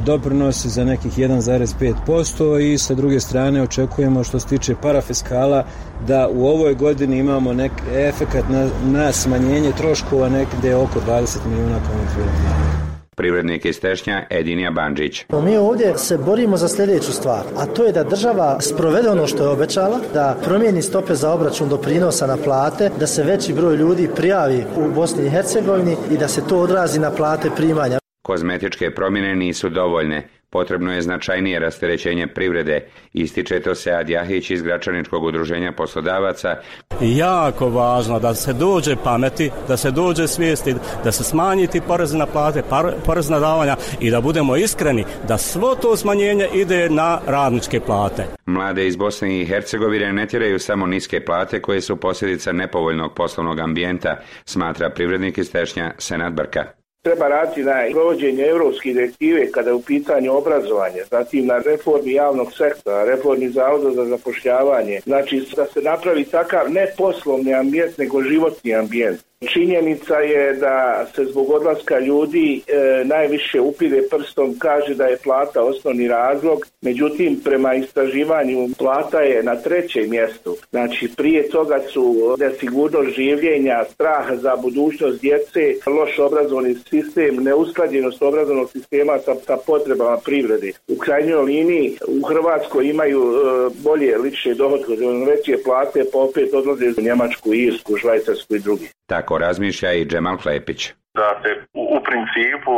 doprinosi 0.00 0.68
za 0.68 0.84
nekih 0.84 1.18
1,5% 1.18 2.72
i 2.72 2.78
sa 2.78 2.94
druge 2.94 3.20
strane 3.20 3.62
očekujemo 3.62 4.24
što 4.24 4.40
se 4.40 4.46
tiče 4.46 4.74
parafiskala 4.82 5.64
da 6.06 6.28
u 6.28 6.46
ovoj 6.46 6.74
godini 6.74 7.18
imamo 7.18 7.52
nek 7.52 7.72
efekat 7.94 8.44
na, 8.48 8.68
na 8.84 9.12
smanjenje 9.12 9.72
troškova 9.72 10.28
nekde 10.28 10.74
oko 10.74 11.00
20 11.08 11.38
milijuna 11.48 11.78
konfirma. 11.78 12.74
Privrednik 13.16 13.64
iz 13.64 13.80
Tešnja 13.80 14.26
Edinija 14.30 14.70
Bandžić. 14.70 15.24
Mi 15.44 15.56
ovdje 15.56 15.98
se 15.98 16.18
borimo 16.18 16.56
za 16.56 16.68
sljedeću 16.68 17.12
stvar, 17.12 17.42
a 17.56 17.66
to 17.66 17.84
je 17.84 17.92
da 17.92 18.04
država 18.04 18.60
sprovede 18.60 19.08
ono 19.10 19.26
što 19.26 19.42
je 19.42 19.48
obećala, 19.48 20.00
da 20.14 20.36
promijeni 20.44 20.82
stope 20.82 21.14
za 21.14 21.32
obračun 21.32 21.68
doprinosa 21.68 22.26
na 22.26 22.36
plate, 22.36 22.90
da 23.00 23.06
se 23.06 23.22
veći 23.22 23.52
broj 23.52 23.76
ljudi 23.76 24.08
prijavi 24.16 24.64
u 24.76 24.94
Bosni 24.94 25.26
i 25.26 25.30
Hercegovini 25.30 25.96
i 26.10 26.16
da 26.16 26.28
se 26.28 26.46
to 26.48 26.58
odrazi 26.58 27.00
na 27.00 27.10
plate 27.10 27.50
primanja. 27.56 28.03
Kozmetičke 28.24 28.90
promjene 28.90 29.34
nisu 29.36 29.68
dovoljne. 29.68 30.28
Potrebno 30.50 30.92
je 30.92 31.02
značajnije 31.02 31.58
rasterećenje 31.58 32.26
privrede, 32.26 32.86
ističe 33.12 33.60
to 33.60 33.74
se 33.74 33.92
Adjahić 33.92 34.50
iz 34.50 34.62
Gračaničkog 34.62 35.24
udruženja 35.24 35.72
poslodavaca. 35.72 36.56
Jako 37.00 37.68
važno 37.68 38.18
da 38.20 38.34
se 38.34 38.52
dođe 38.52 38.96
pameti, 39.04 39.50
da 39.68 39.76
se 39.76 39.90
dođe 39.90 40.28
svijesti, 40.28 40.74
da 41.04 41.12
se 41.12 41.24
smanji 41.24 41.66
ti 41.66 41.80
porez 41.80 42.14
na 42.14 42.26
plate, 42.26 42.62
porez 43.06 43.30
na 43.30 43.38
davanja 43.38 43.76
i 44.00 44.10
da 44.10 44.20
budemo 44.20 44.56
iskreni 44.56 45.04
da 45.28 45.38
svo 45.38 45.74
to 45.74 45.96
smanjenje 45.96 46.48
ide 46.54 46.90
na 46.90 47.20
radničke 47.26 47.80
plate. 47.80 48.24
Mlade 48.46 48.86
iz 48.86 48.96
Bosne 48.96 49.40
i 49.40 49.46
Hercegovine 49.46 50.12
ne 50.12 50.26
tjeraju 50.26 50.58
samo 50.58 50.86
niske 50.86 51.24
plate 51.24 51.62
koje 51.62 51.80
su 51.80 51.96
posljedica 51.96 52.52
nepovoljnog 52.52 53.14
poslovnog 53.14 53.58
ambijenta, 53.58 54.16
smatra 54.44 54.90
privrednik 54.90 55.38
iz 55.38 55.52
Tešnja 55.52 55.92
Senat 55.98 56.32
Brka 56.32 56.83
treba 57.04 57.28
raditi 57.28 57.62
na 57.62 57.74
provođenje 57.92 58.44
europske 58.44 58.92
direktive 58.92 59.50
kada 59.50 59.70
je 59.70 59.74
u 59.74 59.82
pitanju 59.82 60.36
obrazovanja, 60.36 61.02
zatim 61.10 61.46
na 61.46 61.58
reformi 61.58 62.12
javnog 62.12 62.52
sektora, 62.52 63.04
reformi 63.04 63.48
zavoda 63.48 63.90
za 63.90 64.04
zapošljavanje, 64.04 65.00
znači 65.04 65.46
da 65.56 65.66
se 65.66 65.80
napravi 65.80 66.24
takav 66.24 66.72
ne 66.72 66.86
poslovni 66.98 67.54
ambijent 67.54 67.98
nego 67.98 68.22
životni 68.22 68.74
ambijent. 68.74 69.20
Činjenica 69.52 70.14
je 70.14 70.52
da 70.52 71.06
se 71.14 71.24
zbog 71.24 71.50
odlaska 71.50 71.98
ljudi 71.98 72.62
e, 72.66 73.04
najviše 73.04 73.60
upire 73.60 74.02
prstom, 74.10 74.58
kaže 74.58 74.94
da 74.94 75.04
je 75.04 75.18
plata 75.24 75.62
osnovni 75.62 76.08
razlog, 76.08 76.66
međutim 76.82 77.40
prema 77.44 77.74
istraživanju 77.74 78.68
plata 78.78 79.20
je 79.20 79.42
na 79.42 79.56
trećem 79.56 80.10
mjestu. 80.10 80.56
Znači 80.70 81.08
prije 81.16 81.48
toga 81.48 81.80
su 81.92 82.36
nesigurnost 82.38 83.10
življenja, 83.16 83.84
strah 83.90 84.26
za 84.32 84.56
budućnost 84.56 85.20
djece, 85.20 85.74
loš 85.86 86.18
obrazovni 86.18 86.74
sistem, 86.74 87.36
neusklađenost 87.36 88.22
obrazovnog 88.22 88.70
sistema 88.70 89.18
sa, 89.24 89.34
sa 89.46 89.56
potrebama 89.66 90.16
privrede. 90.24 90.72
U 90.88 90.96
krajnjoj 90.96 91.42
liniji 91.42 91.96
u 92.08 92.26
Hrvatskoj 92.26 92.88
imaju 92.88 93.22
e, 93.22 93.70
bolje 93.82 94.18
lične 94.18 94.54
dohodke, 94.54 94.92
veće 95.26 95.62
plate, 95.64 96.04
pa 96.12 96.18
opet 96.18 96.54
odlaze 96.54 96.84
u 96.98 97.02
Njemačku, 97.02 97.54
Irsku, 97.54 97.96
Švajcarsku 97.96 98.54
i 98.54 98.58
drugi. 98.58 98.88
Tako 99.06 99.33
razmišlja 99.38 99.92
i 99.92 100.06
Džemal 100.10 100.36
Klepić. 100.42 100.80
Da 101.14 101.30
se 101.42 101.50
u 101.96 101.98
principu 102.08 102.74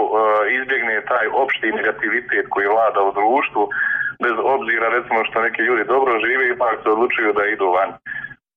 izbjegne 0.59 0.97
taj 1.13 1.27
opšti 1.43 1.77
negativitet 1.79 2.47
koji 2.51 2.67
vlada 2.75 3.01
u 3.09 3.13
društvu, 3.21 3.63
bez 4.25 4.37
obzira 4.55 4.87
recimo 4.97 5.25
što 5.25 5.43
neki 5.47 5.63
ljudi 5.63 5.85
dobro 5.95 6.13
žive, 6.27 6.45
ipak 6.49 6.77
se 6.83 6.89
odlučuju 6.95 7.33
da 7.39 7.47
idu 7.47 7.67
van. 7.77 7.91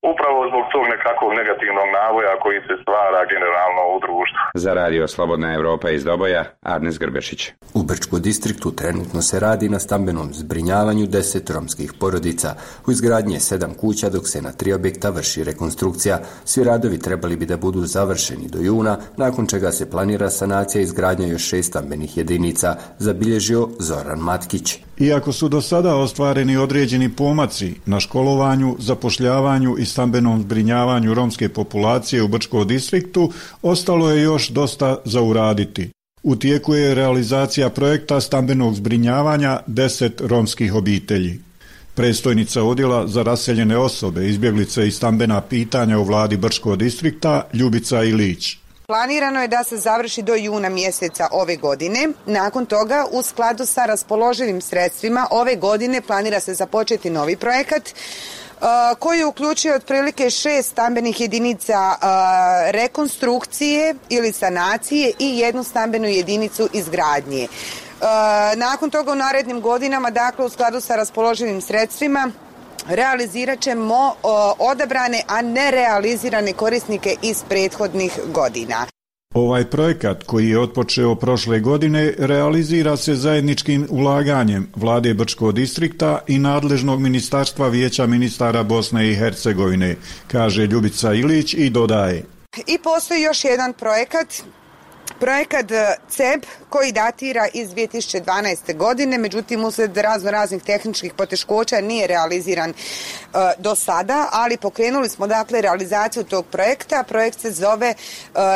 Upravo 0.02 0.40
zbog 0.50 0.64
tog 0.72 0.84
nekakvog 0.96 1.32
negativnog 1.40 1.88
navoja 2.00 2.34
koji 2.44 2.60
se 2.68 2.74
stvara 2.82 3.22
generalno 3.34 3.84
u 3.96 4.00
društvu. 4.06 4.42
Za 4.56 4.74
radio 4.74 5.08
Slobodna 5.08 5.54
Evropa 5.54 5.90
iz 5.90 6.04
Doboja, 6.04 6.44
Arnes 6.62 7.00
Grbešić. 7.00 7.52
U 7.74 7.84
Brčko 7.84 8.20
distriktu 8.20 8.76
trenutno 8.76 9.22
se 9.22 9.40
radi 9.40 9.70
na 9.70 9.80
stambenom 9.80 10.34
zbrinjavanju 10.34 11.06
deset 11.06 11.50
romskih 11.50 11.94
porodica. 12.00 12.50
U 12.88 12.92
izgradnje 12.92 13.40
sedam 13.40 13.74
kuća 13.74 14.10
dok 14.10 14.28
se 14.28 14.42
na 14.42 14.52
tri 14.52 14.74
objekta 14.74 15.10
vrši 15.10 15.44
rekonstrukcija. 15.44 16.20
Svi 16.46 16.64
radovi 16.64 17.00
trebali 17.00 17.36
bi 17.36 17.46
da 17.46 17.58
budu 17.58 17.80
završeni 17.80 18.48
do 18.54 18.60
juna, 18.62 18.98
nakon 19.18 19.48
čega 19.48 19.72
se 19.72 19.92
planira 19.92 20.30
sanacija 20.30 20.82
izgradnja 20.82 21.28
još 21.28 21.50
šest 21.50 21.70
stambenih 21.70 22.18
jedinica, 22.18 22.76
zabilježio 22.98 23.68
Zoran 23.80 24.20
Matkić. 24.20 24.89
Iako 25.00 25.32
su 25.32 25.50
do 25.50 25.62
sada 25.62 25.96
ostvareni 25.96 26.58
određeni 26.58 27.10
pomaci 27.10 27.74
na 27.86 28.00
školovanju, 28.00 28.76
zapošljavanju 28.80 29.76
i 29.78 29.86
stambenom 29.86 30.42
zbrinjavanju 30.42 31.14
romske 31.14 31.50
populacije 31.50 32.24
u 32.24 32.28
Brčkom 32.28 32.68
distriktu, 32.68 33.32
ostalo 33.62 34.10
je 34.12 34.24
još 34.24 34.50
dosta 34.50 34.98
za 35.06 35.22
uraditi. 35.22 35.90
U 36.24 36.36
tijeku 36.36 36.76
je 36.76 36.96
realizacija 36.96 37.70
projekta 37.70 38.22
stambenog 38.22 38.76
zbrinjavanja 38.76 39.60
deset 39.68 40.22
romskih 40.22 40.74
obitelji. 40.74 41.40
Predstojnica 41.96 42.64
odjela 42.64 43.08
za 43.08 43.24
raseljene 43.24 43.78
osobe, 43.78 44.30
izbjeglice 44.30 44.88
i 44.88 44.92
stambena 44.92 45.42
pitanja 45.42 46.00
u 46.00 46.04
vladi 46.04 46.38
Brčkog 46.38 46.78
distrikta, 46.78 47.42
Ljubica 47.54 48.04
Ilić. 48.04 48.58
Planirano 48.90 49.42
je 49.42 49.48
da 49.48 49.64
se 49.64 49.78
završi 49.78 50.22
do 50.22 50.36
juna 50.36 50.70
mjeseca 50.70 51.28
ove 51.32 51.56
godine. 51.56 52.10
Nakon 52.26 52.66
toga, 52.66 53.06
u 53.12 53.22
skladu 53.24 53.66
sa 53.66 53.86
raspoloživim 53.86 54.62
sredstvima, 54.62 55.28
ove 55.32 55.56
godine 55.56 56.02
planira 56.02 56.40
se 56.40 56.54
započeti 56.54 57.10
novi 57.10 57.36
projekat 57.36 57.90
koji 59.00 59.24
uključuje 59.24 59.76
otprilike 59.76 60.30
šest 60.30 60.72
stambenih 60.72 61.22
jedinica 61.22 61.96
rekonstrukcije 62.72 63.96
ili 64.10 64.34
sanacije 64.34 65.12
i 65.20 65.40
jednu 65.40 65.64
stambenu 65.64 66.08
jedinicu 66.08 66.70
izgradnje. 66.74 67.48
Nakon 68.56 68.90
toga 68.90 69.12
u 69.12 69.16
narednim 69.16 69.62
godinama, 69.62 70.10
dakle 70.10 70.46
u 70.46 70.50
skladu 70.50 70.82
sa 70.82 70.96
raspoloživim 70.96 71.62
sredstvima, 71.62 72.32
realizirat 72.90 73.60
ćemo 73.60 74.14
odabrane, 74.60 75.22
a 75.28 75.42
ne 75.42 75.72
realizirane 75.72 76.54
korisnike 76.54 77.16
iz 77.22 77.44
prethodnih 77.50 78.20
godina. 78.34 78.86
Ovaj 79.34 79.66
projekat 79.66 80.24
koji 80.24 80.50
je 80.50 80.60
otpočeo 80.60 81.16
prošle 81.16 81.60
godine 81.60 82.14
realizira 82.18 82.98
se 82.98 83.16
zajedničkim 83.16 83.88
ulaganjem 83.90 84.72
vlade 84.76 85.14
Brčkog 85.14 85.54
distrikta 85.54 86.20
i 86.28 86.40
nadležnog 86.40 87.00
ministarstva 87.00 87.68
vijeća 87.68 88.06
ministara 88.06 88.64
Bosne 88.64 89.12
i 89.12 89.16
Hercegovine, 89.16 89.96
kaže 90.28 90.66
Ljubica 90.66 91.14
Ilić 91.14 91.54
i 91.54 91.70
dodaje. 91.70 92.26
I 92.68 92.78
postoji 92.84 93.22
još 93.22 93.46
jedan 93.46 93.74
projekat 93.74 94.28
Projekat 95.20 95.72
e, 95.72 95.96
CEB 96.10 96.44
koji 96.70 96.92
datira 96.92 97.48
iz 97.54 97.70
2012. 97.70 98.76
godine, 98.78 99.18
međutim 99.18 99.64
uslijed 99.66 99.98
razno 99.98 100.32
raznih 100.32 100.64
tehničkih 100.64 101.14
poteškoća 101.14 101.82
nije 101.82 102.08
realiziran 102.08 102.70
e, 102.70 102.74
do 103.58 103.76
sada, 103.76 104.28
ali 104.32 104.58
pokrenuli 104.58 105.10
smo 105.10 105.28
dakle 105.28 105.62
realizaciju 105.62 106.24
tog 106.24 106.46
projekta. 106.46 107.04
Projekt 107.04 107.40
se 107.40 107.52
zove 107.52 107.88
e, 107.88 107.96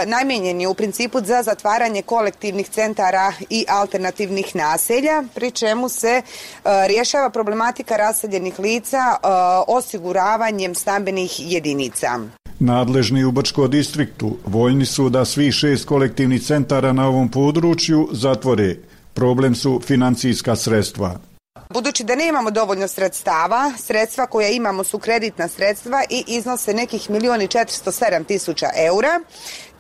najmenjen 0.05 0.61
je 0.61 0.67
u 0.67 0.73
principu 0.73 1.21
za 1.21 1.43
zatvaranje 1.43 2.01
kolektivnih 2.01 2.69
centara 2.69 3.33
i 3.49 3.65
alternativnih 3.69 4.55
naselja, 4.55 5.23
pri 5.35 5.51
čemu 5.51 5.89
se 5.89 6.21
rješava 6.63 7.29
problematika 7.29 7.97
raseljenih 7.97 8.59
lica 8.59 9.15
osiguravanjem 9.67 10.75
stambenih 10.75 11.51
jedinica. 11.51 12.42
Nadležni 12.59 13.23
u 13.23 13.31
Brčko 13.31 13.67
distriktu 13.67 14.37
voljni 14.45 14.85
su 14.85 15.09
da 15.09 15.25
svi 15.25 15.51
šest 15.51 15.85
kolektivnih 15.85 16.43
centara 16.43 16.93
na 16.93 17.07
ovom 17.07 17.29
području 17.29 18.09
zatvore. 18.11 18.75
Problem 19.13 19.55
su 19.55 19.81
financijska 19.85 20.55
sredstva. 20.55 21.19
Budući 21.69 22.03
da 22.03 22.15
nemamo 22.15 22.51
dovoljno 22.51 22.87
sredstava, 22.87 23.71
sredstva 23.77 24.27
koja 24.27 24.49
imamo 24.49 24.83
su 24.83 24.99
kreditna 24.99 25.47
sredstva 25.47 26.03
i 26.09 26.23
iznose 26.27 26.73
nekih 26.73 27.09
milijoni 27.09 27.47
407 27.47 28.25
tisuća 28.25 28.67
eura, 28.75 29.19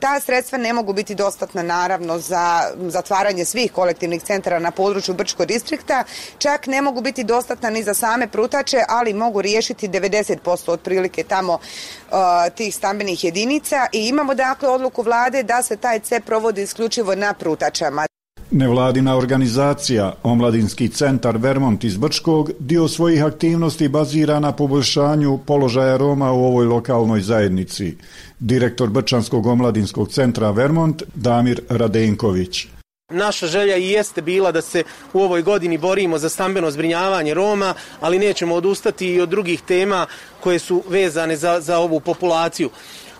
Ta 0.03 0.19
sredstva 0.19 0.57
ne 0.57 0.73
mogu 0.73 0.93
biti 0.93 1.15
dostatna 1.15 1.63
naravno 1.63 2.19
za 2.19 2.71
zatvaranje 2.87 3.45
svih 3.45 3.71
kolektivnih 3.71 4.23
centara 4.23 4.59
na 4.59 4.71
području 4.71 5.13
Brčkog 5.13 5.45
distrikta, 5.45 6.03
čak 6.37 6.67
ne 6.67 6.81
mogu 6.81 7.01
biti 7.01 7.23
dostatna 7.23 7.69
ni 7.69 7.83
za 7.83 7.93
same 7.93 8.27
prutače, 8.27 8.77
ali 8.89 9.13
mogu 9.13 9.41
riješiti 9.41 9.87
90% 9.87 10.71
otprilike 10.71 11.23
tamo 11.23 11.53
uh, 11.53 12.17
tih 12.55 12.75
stambenih 12.75 13.23
jedinica 13.23 13.87
i 13.91 14.07
imamo 14.07 14.33
dakle 14.33 14.69
odluku 14.69 15.01
vlade 15.01 15.43
da 15.43 15.63
se 15.63 15.77
taj 15.77 15.99
CEP 15.99 16.25
provodi 16.25 16.61
isključivo 16.61 17.15
na 17.15 17.33
prutačama. 17.33 18.12
Nevladina 18.55 19.17
organizacija 19.17 20.13
Omladinski 20.23 20.89
centar 20.89 21.37
Vermont 21.37 21.83
iz 21.83 21.97
Brčkog 21.97 22.51
dio 22.59 22.87
svojih 22.87 23.23
aktivnosti 23.23 23.87
bazira 23.87 24.39
na 24.39 24.51
poboljšanju 24.51 25.39
položaja 25.45 25.97
Roma 25.97 26.31
u 26.31 26.45
ovoj 26.45 26.65
lokalnoj 26.65 27.21
zajednici. 27.21 27.97
Direktor 28.39 28.89
Brčanskog 28.89 29.45
omladinskog 29.45 30.09
centra 30.09 30.51
Vermont 30.51 31.03
Damir 31.15 31.61
Radenković. 31.69 32.67
Naša 33.11 33.47
želja 33.47 33.77
i 33.77 33.89
jeste 33.89 34.21
bila 34.21 34.51
da 34.51 34.61
se 34.61 34.83
u 35.13 35.21
ovoj 35.21 35.41
godini 35.41 35.77
borimo 35.77 36.17
za 36.17 36.29
stambeno 36.29 36.71
zbrinjavanje 36.71 37.33
Roma, 37.33 37.73
ali 37.99 38.19
nećemo 38.19 38.55
odustati 38.55 39.07
i 39.07 39.21
od 39.21 39.29
drugih 39.29 39.61
tema 39.61 40.05
koje 40.39 40.59
su 40.59 40.83
vezane 40.87 41.35
za, 41.35 41.61
za 41.61 41.77
ovu 41.77 41.99
populaciju. 41.99 42.69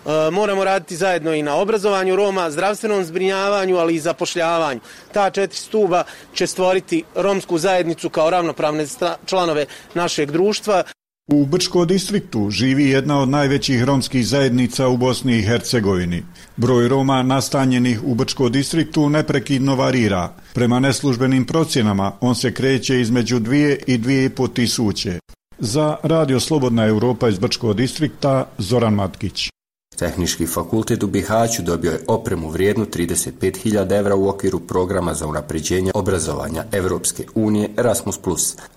E, 0.06 0.30
moramo 0.30 0.64
raditi 0.64 0.96
zajedno 0.96 1.34
i 1.34 1.42
na 1.42 1.56
obrazovanju 1.56 2.16
Roma, 2.16 2.50
zdravstvenom 2.50 3.04
zbrinjavanju, 3.04 3.76
ali 3.76 3.94
i 3.94 4.00
zapošljavanju. 4.00 4.80
Ta 5.12 5.30
četiri 5.30 5.58
stuba 5.58 6.04
će 6.34 6.46
stvoriti 6.46 7.02
romsku 7.14 7.58
zajednicu 7.58 8.08
kao 8.10 8.30
ravnopravne 8.30 8.86
članove 9.26 9.66
našeg 9.94 10.30
društva. 10.30 10.82
U 11.26 11.46
Brčko 11.46 11.84
distriktu 11.84 12.50
živi 12.50 12.90
jedna 12.90 13.20
od 13.20 13.28
najvećih 13.28 13.84
romskih 13.84 14.26
zajednica 14.26 14.88
u 14.88 14.96
Bosni 14.96 15.38
i 15.38 15.42
Hercegovini. 15.42 16.22
Broj 16.56 16.88
Roma 16.88 17.22
nastanjenih 17.22 18.04
u 18.04 18.14
Brčko 18.14 18.48
distriktu 18.48 19.08
neprekidno 19.08 19.76
varira. 19.76 20.32
Prema 20.54 20.80
neslužbenim 20.80 21.46
procjenama 21.46 22.12
on 22.20 22.34
se 22.34 22.54
kreće 22.54 23.00
između 23.00 23.38
dvije 23.38 23.78
i 23.86 23.98
dvije 23.98 24.24
i 24.24 24.28
po 24.28 24.48
tisuće. 24.48 25.18
Za 25.58 25.96
Radio 26.02 26.40
Slobodna 26.40 26.86
Europa 26.86 27.28
iz 27.28 27.38
Brčkog 27.38 27.76
distrikta 27.76 28.48
Zoran 28.58 28.94
Matkić. 28.94 29.48
Tehnički 29.96 30.46
fakultet 30.46 31.02
u 31.02 31.06
Bihaću 31.06 31.62
dobio 31.62 31.90
je 31.90 32.00
opremu 32.06 32.48
vrijednu 32.48 32.84
35.000 32.84 33.98
evra 33.98 34.14
u 34.14 34.28
okviru 34.28 34.60
programa 34.60 35.14
za 35.14 35.26
unapređenje 35.26 35.90
obrazovanja 35.94 36.64
Europske 36.72 37.26
unije 37.34 37.70
Erasmus+. 37.76 38.18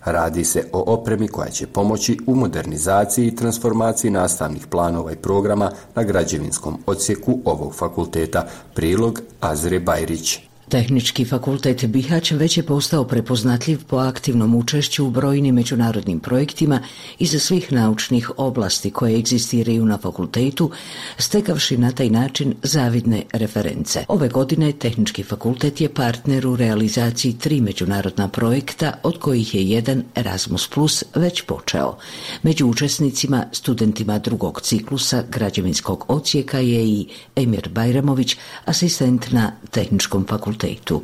Radi 0.05 0.43
se 0.43 0.67
o 0.73 0.93
opremi 0.93 1.27
koja 1.27 1.49
će 1.49 1.67
pomoći 1.67 2.17
u 2.27 2.35
modernizaciji 2.35 3.27
i 3.27 3.35
transformaciji 3.35 4.11
nastavnih 4.11 4.67
planova 4.67 5.11
i 5.11 5.15
programa 5.15 5.71
na 5.95 6.03
građevinskom 6.03 6.77
odsjeku 6.85 7.39
ovog 7.45 7.75
fakulteta. 7.75 8.47
Prilog 8.73 9.21
Azre 9.39 9.79
Bajrić. 9.79 10.39
Tehnički 10.69 11.25
fakultet 11.25 11.85
Bihać 11.85 12.31
već 12.31 12.57
je 12.57 12.63
postao 12.63 13.03
prepoznatljiv 13.03 13.85
po 13.87 13.97
aktivnom 13.97 14.55
učešću 14.55 15.05
u 15.05 15.09
brojnim 15.09 15.55
međunarodnim 15.55 16.19
projektima 16.19 16.79
iz 17.19 17.41
svih 17.41 17.71
naučnih 17.71 18.31
oblasti 18.37 18.91
koje 18.91 19.17
egzistiraju 19.17 19.85
na 19.85 19.97
fakultetu, 19.97 20.71
stekavši 21.17 21.77
na 21.77 21.91
taj 21.91 22.09
način 22.09 22.53
zavidne 22.63 23.23
reference. 23.33 24.05
Ove 24.07 24.29
godine 24.29 24.71
Tehnički 24.71 25.23
fakultet 25.23 25.81
je 25.81 25.93
partner 25.93 26.47
u 26.47 26.55
realizaciji 26.55 27.33
tri 27.33 27.61
međunarodna 27.61 28.27
projekta, 28.27 28.93
od 29.03 29.19
kojih 29.19 29.55
je 29.55 29.69
jedan 29.69 30.03
Erasmus 30.15 30.67
Plus 30.67 31.03
već 31.15 31.41
počeo. 31.41 31.97
Među 32.43 32.67
učesnicima, 32.67 33.43
studentima 33.51 34.19
drugog 34.19 34.61
ciklusa 34.61 35.23
građevinskog 35.29 36.05
ocijeka 36.07 36.59
je 36.59 36.85
i 36.87 37.07
Emir 37.35 37.69
Bajramović, 37.69 38.35
asistent 38.65 39.31
na 39.31 39.51
Tehničkom 39.71 40.25
fakultetu 40.29 40.56
fakultetu. 40.57 41.01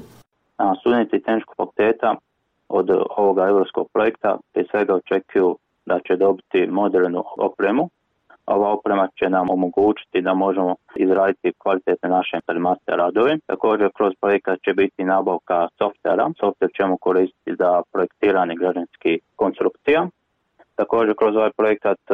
Studenti 0.80 1.22
tehničkog 1.22 1.56
fakulteta 1.58 2.16
od 2.70 2.90
ovoga 3.18 3.48
europskog 3.48 3.88
projekta 3.94 4.38
prije 4.54 4.68
svega 4.72 4.96
očekuju 4.96 5.58
da 5.86 6.00
će 6.08 6.16
dobiti 6.16 6.68
modernu 6.68 7.24
opremu. 7.38 7.90
Ova 8.46 8.70
oprema 8.70 9.08
će 9.20 9.30
nam 9.30 9.50
omogućiti 9.50 10.22
da 10.22 10.34
možemo 10.34 10.76
izraditi 10.96 11.54
kvalitetne 11.58 12.10
naše 12.10 12.40
master 12.60 12.96
radove. 12.96 13.38
Također 13.46 13.90
kroz 13.96 14.14
projekat 14.22 14.60
će 14.62 14.74
biti 14.74 15.04
nabavka 15.04 15.68
softvera. 15.78 16.32
Softver 16.40 16.70
ćemo 16.78 16.98
koristiti 16.98 17.56
za 17.60 17.82
projektiranje 17.92 18.56
građanskih 18.56 19.20
konstrukcija. 19.36 20.08
Također 20.76 21.16
kroz 21.18 21.36
ovaj 21.36 21.52
projekat 21.58 22.00
e, 22.10 22.14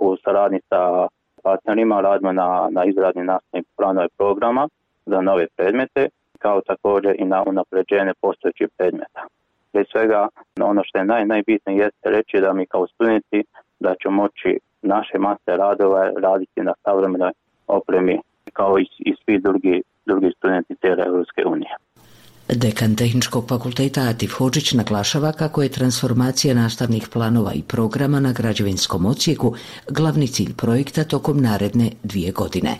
u 0.00 0.16
saradnji 0.24 0.60
sa 0.68 1.06
partnerima 1.42 2.00
radimo 2.00 2.32
na, 2.32 2.68
na 2.70 2.84
izradnji 2.84 3.22
nastavnih 3.22 3.66
planova 3.76 4.08
programa 4.18 4.68
za 5.06 5.20
nove 5.20 5.46
predmete 5.56 6.08
kao 6.44 6.60
također 6.60 7.12
i 7.18 7.24
na 7.24 7.42
unapređenje 7.46 8.12
postojećih 8.20 8.68
predmeta. 8.76 9.22
Prije 9.72 9.84
svega, 9.92 10.28
ono 10.60 10.82
što 10.84 10.98
je 10.98 11.04
naj, 11.04 11.26
najbitnije 11.26 11.78
jeste 11.84 12.10
reći 12.16 12.40
da 12.40 12.52
mi 12.52 12.66
kao 12.66 12.86
studenti 12.86 13.44
da 13.80 13.94
ćemo 14.02 14.22
moći 14.22 14.58
naše 14.82 15.18
master 15.18 15.58
radove 15.58 16.12
raditi 16.22 16.60
na 16.60 16.74
savremenoj 16.84 17.32
opremi 17.66 18.18
kao 18.52 18.78
i, 18.78 18.86
i 18.98 19.14
svi 19.24 19.38
drugi, 19.38 19.82
drugi 20.06 20.30
studenti 20.36 20.74
cijele 20.80 21.04
Europske 21.06 21.42
unije. 21.46 21.74
Dekan 22.62 22.96
Tehničkog 22.96 23.44
fakulteta 23.48 24.00
Atif 24.10 24.32
Hođić 24.38 24.72
naglašava 24.74 25.32
kako 25.32 25.62
je 25.62 25.68
transformacija 25.68 26.54
nastavnih 26.54 27.08
planova 27.12 27.52
i 27.54 27.62
programa 27.62 28.20
na 28.20 28.32
građevinskom 28.32 29.06
ocijeku 29.06 29.54
glavni 29.90 30.26
cilj 30.26 30.52
projekta 30.62 31.04
tokom 31.04 31.36
naredne 31.48 31.86
dvije 32.02 32.32
godine. 32.32 32.72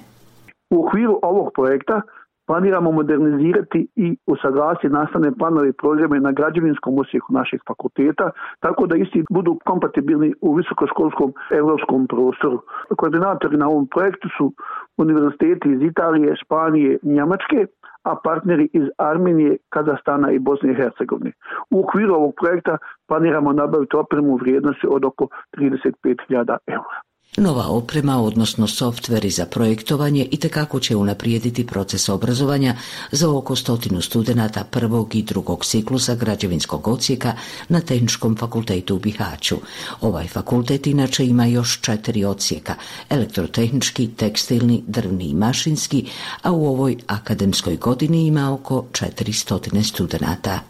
U 0.70 0.86
okviru 0.86 1.18
ovog 1.22 1.52
projekta 1.54 2.00
planiramo 2.50 2.92
modernizirati 2.92 3.88
i 3.96 4.16
usaglasiti 4.26 4.88
nastavne 4.88 5.30
planove 5.38 5.68
i 5.68 5.78
programe 5.82 6.20
na 6.20 6.32
građevinskom 6.32 6.98
osijeku 6.98 7.32
našeg 7.32 7.60
fakulteta, 7.68 8.30
tako 8.60 8.86
da 8.86 8.96
isti 8.96 9.24
budu 9.30 9.58
kompatibilni 9.64 10.34
u 10.40 10.54
visokoškolskom 10.54 11.32
europskom 11.50 12.06
prostoru. 12.06 12.58
Koordinatori 12.96 13.56
na 13.56 13.68
ovom 13.68 13.86
projektu 13.88 14.28
su 14.36 14.52
univerziteti 14.96 15.68
iz 15.72 15.82
Italije, 15.82 16.36
Španije, 16.36 16.98
Njemačke, 17.02 17.66
a 18.02 18.16
partneri 18.24 18.68
iz 18.72 18.86
Armenije, 18.98 19.56
Kazastana 19.68 20.32
i 20.32 20.38
Bosne 20.38 20.72
i 20.72 20.74
Hercegovine. 20.74 21.32
U 21.70 21.80
okviru 21.84 22.14
ovog 22.14 22.32
projekta 22.40 22.78
planiramo 23.08 23.52
nabaviti 23.52 23.96
opremu 23.96 24.36
vrijednosti 24.36 24.86
od 24.90 25.04
oko 25.04 25.28
35.000 25.56 26.56
eura. 26.66 27.09
Nova 27.36 27.66
oprema, 27.68 28.22
odnosno 28.22 28.66
softveri 28.66 29.30
za 29.30 29.46
projektovanje 29.46 30.28
i 30.30 30.36
tekako 30.36 30.80
će 30.80 30.96
unaprijediti 30.96 31.66
proces 31.66 32.08
obrazovanja 32.08 32.76
za 33.12 33.30
oko 33.30 33.56
stotinu 33.56 34.00
studenata 34.00 34.64
prvog 34.64 35.14
i 35.14 35.22
drugog 35.22 35.64
ciklusa 35.64 36.14
građevinskog 36.14 36.88
ocijeka 36.88 37.32
na 37.68 37.80
Tehničkom 37.80 38.36
fakultetu 38.36 38.96
u 38.96 38.98
Bihaću. 38.98 39.56
Ovaj 40.00 40.28
fakultet 40.28 40.86
inače 40.86 41.26
ima 41.26 41.46
još 41.46 41.80
četiri 41.80 42.24
ocijeka, 42.24 42.74
elektrotehnički, 43.08 44.08
tekstilni, 44.08 44.82
drvni 44.86 45.24
i 45.24 45.34
mašinski, 45.34 46.06
a 46.42 46.52
u 46.52 46.66
ovoj 46.66 46.96
akademskoj 47.06 47.76
godini 47.76 48.26
ima 48.26 48.52
oko 48.54 48.84
400 48.92 49.82
studenata. 49.82 50.60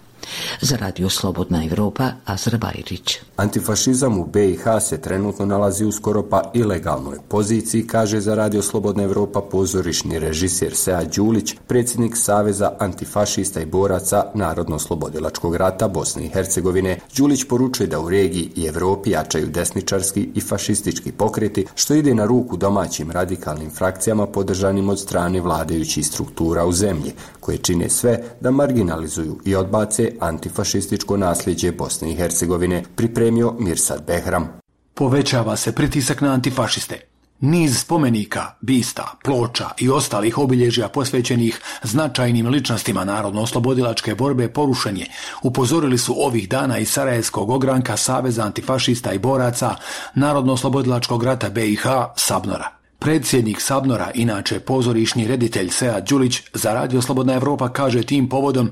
Za 0.60 0.76
radio 0.76 1.08
Slobodna 1.08 1.64
Europa, 1.64 2.10
Azra 2.24 2.58
Bajrić. 2.58 3.18
Antifašizam 3.36 4.18
u 4.18 4.26
BiH 4.26 4.62
se 4.80 5.00
trenutno 5.00 5.46
nalazi 5.46 5.84
u 5.84 5.92
skoro 5.92 6.22
pa 6.22 6.50
ilegalnoj 6.54 7.18
poziciji, 7.28 7.86
kaže 7.86 8.20
za 8.20 8.34
radio 8.34 8.62
Slobodna 8.62 9.02
Europa 9.02 9.40
pozorišni 9.40 10.18
režisir 10.18 10.74
Sead 10.74 11.14
Đulić, 11.16 11.54
predsjednik 11.66 12.16
Saveza 12.16 12.72
antifašista 12.78 13.60
i 13.60 13.66
boraca 13.66 14.24
Narodno-slobodilačkog 14.34 15.56
rata 15.56 15.88
Bosne 15.88 16.24
i 16.24 16.28
Hercegovine. 16.28 16.98
Đulić 17.16 17.44
poručuje 17.44 17.86
da 17.86 18.00
u 18.00 18.08
regiji 18.10 18.50
i 18.56 18.66
Europi 18.66 19.10
jačaju 19.10 19.46
desničarski 19.46 20.28
i 20.34 20.40
fašistički 20.40 21.12
pokreti, 21.12 21.66
što 21.74 21.94
ide 21.94 22.14
na 22.14 22.26
ruku 22.26 22.56
domaćim 22.56 23.10
radikalnim 23.10 23.70
frakcijama 23.70 24.26
podržanim 24.26 24.88
od 24.88 25.00
strane 25.00 25.40
vladajućih 25.40 26.06
struktura 26.06 26.64
u 26.64 26.72
zemlji, 26.72 27.12
koje 27.40 27.58
čine 27.58 27.88
sve 27.88 28.22
da 28.40 28.50
marginalizuju 28.50 29.38
i 29.44 29.56
odbace 29.56 30.09
antifašističko 30.20 31.16
nasljeđe 31.16 31.72
Bosne 31.72 32.12
i 32.12 32.14
Hercegovine, 32.14 32.82
pripremio 32.96 33.54
Mirsad 33.58 34.04
Behram. 34.06 34.48
Povećava 34.94 35.56
se 35.56 35.72
pritisak 35.72 36.20
na 36.20 36.32
antifašiste. 36.32 37.00
Niz 37.40 37.80
spomenika, 37.80 38.46
bista, 38.60 39.18
ploča 39.24 39.68
i 39.78 39.88
ostalih 39.88 40.38
obilježja 40.38 40.88
posvećenih 40.88 41.60
značajnim 41.82 42.48
ličnostima 42.48 43.04
narodno-oslobodilačke 43.04 44.14
borbe 44.14 44.48
porušen 44.48 44.96
je. 44.96 45.06
Upozorili 45.42 45.98
su 45.98 46.14
ovih 46.18 46.48
dana 46.48 46.78
iz 46.78 46.90
Sarajevskog 46.90 47.50
ogranka 47.50 47.96
Saveza 47.96 48.42
antifašista 48.42 49.12
i 49.12 49.18
boraca 49.18 49.74
Narodno-oslobodilačkog 50.14 51.24
rata 51.24 51.50
BiH 51.50 51.82
Sabnora. 52.16 52.68
Predsjednik 52.98 53.60
Sabnora, 53.60 54.10
inače 54.14 54.60
pozorišni 54.60 55.28
reditelj 55.28 55.70
Sead 55.70 56.08
Đulić, 56.08 56.42
za 56.54 56.74
Radio 56.74 57.02
Slobodna 57.02 57.34
Evropa 57.34 57.68
kaže 57.68 58.02
tim 58.02 58.28
povodom 58.28 58.70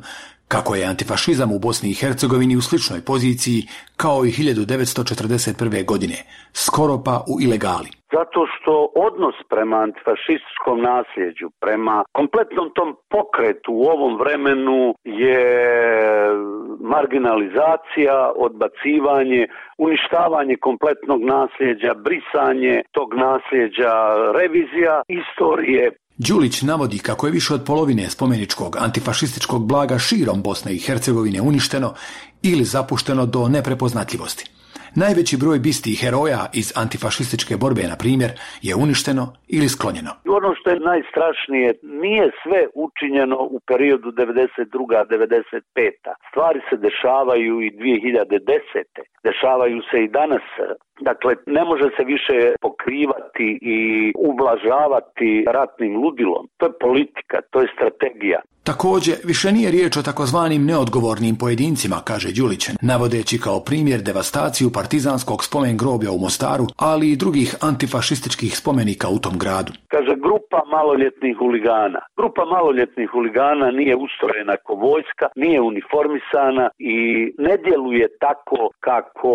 Kako 0.49 0.75
je 0.75 0.87
antifašizam 0.87 1.53
u 1.53 1.59
Bosni 1.59 1.89
i 1.91 1.99
Hercegovini 2.01 2.57
u 2.57 2.61
sličnoj 2.61 3.01
poziciji 3.07 3.61
kao 3.97 4.19
i 4.25 4.31
1941. 4.31 5.85
godine, 5.85 6.19
skoro 6.53 6.95
pa 7.07 7.25
u 7.33 7.35
ilegali. 7.47 7.91
Zato 8.13 8.41
što 8.55 8.73
odnos 9.09 9.35
prema 9.49 9.77
antifašističkom 9.77 10.77
nasljeđu, 10.91 11.51
prema 11.61 12.05
kompletnom 12.13 12.71
tom 12.75 12.97
pokretu 13.15 13.73
u 13.73 13.85
ovom 13.95 14.19
vremenu 14.23 14.95
je 15.05 15.45
marginalizacija, 16.81 18.33
odbacivanje, 18.37 19.47
uništavanje 19.79 20.57
kompletnog 20.57 21.21
nasljeđa, 21.37 21.95
brisanje 21.95 22.83
tog 22.93 23.09
nasljeđa, 23.15 23.93
revizija 24.39 25.03
istorije. 25.09 25.91
Đulić 26.27 26.63
navodi 26.63 26.99
kako 26.99 27.27
je 27.27 27.33
više 27.33 27.55
od 27.55 27.65
polovine 27.67 28.11
spomeničkog 28.15 28.77
antifašističkog 28.87 29.69
blaga 29.69 29.99
širom 29.99 30.43
Bosne 30.43 30.71
i 30.75 30.83
Hercegovine 30.87 31.41
uništeno 31.41 31.91
ili 32.51 32.65
zapušteno 32.75 33.27
do 33.27 33.49
neprepoznatljivosti. 33.49 34.45
Najveći 35.03 35.41
broj 35.43 35.59
bistih 35.67 35.97
heroja 36.03 36.43
iz 36.61 36.69
antifašističke 36.83 37.55
borbe, 37.63 37.83
na 37.93 37.97
primjer, 38.05 38.31
je 38.69 38.73
uništeno 38.85 39.25
ili 39.57 39.69
sklonjeno. 39.75 40.13
Ono 40.39 40.51
što 40.59 40.67
je 40.71 40.87
najstrašnije, 40.91 41.69
nije 42.05 42.25
sve 42.43 42.61
učinjeno 42.87 43.39
u 43.57 43.59
periodu 43.71 44.09
92-95. 44.13 44.33
Stvari 46.31 46.61
se 46.69 46.77
dešavaju 46.87 47.55
i 47.67 47.69
2010. 47.71 48.85
Dešavaju 49.29 49.79
se 49.91 49.97
i 50.05 50.13
danas. 50.19 50.47
Dakle, 51.01 51.33
ne 51.47 51.65
može 51.65 51.89
se 51.97 52.05
više 52.05 52.37
pokrivati 52.61 53.59
i 53.63 53.79
ublažavati 54.31 55.45
ratnim 55.57 55.93
ludilom. 56.03 56.49
To 56.57 56.67
je 56.67 56.79
politika, 56.81 57.37
to 57.51 57.61
je 57.61 57.69
strategija. 57.75 58.41
Također, 58.71 59.17
više 59.31 59.49
nije 59.53 59.71
riječ 59.77 59.93
o 59.97 60.07
takozvanim 60.11 60.63
neodgovornim 60.71 61.35
pojedincima, 61.43 61.99
kaže 62.11 62.29
Đulić, 62.39 62.63
navodeći 62.91 63.37
kao 63.47 63.59
primjer 63.69 64.01
devastaciju 64.09 64.69
partizanskog 64.79 65.39
spomen 65.49 65.77
groblja 65.83 66.11
u 66.13 66.23
Mostaru, 66.25 66.67
ali 66.89 67.07
i 67.11 67.21
drugih 67.23 67.49
antifašističkih 67.71 68.53
spomenika 68.61 69.07
u 69.17 69.19
tom 69.25 69.35
gradu. 69.43 69.73
Kaže, 69.95 70.13
grupa 70.27 70.61
maloljetnih 70.77 71.35
huligana. 71.41 72.01
Grupa 72.21 72.45
maloljetnih 72.55 73.09
huligana 73.15 73.69
nije 73.81 73.95
ustrojena 74.07 74.55
kao 74.65 74.77
vojska, 74.89 75.27
nije 75.43 75.59
uniformisana 75.71 76.67
i 76.93 76.97
ne 77.47 77.55
djeluje 77.65 78.07
tako 78.27 78.61
kako 78.89 79.33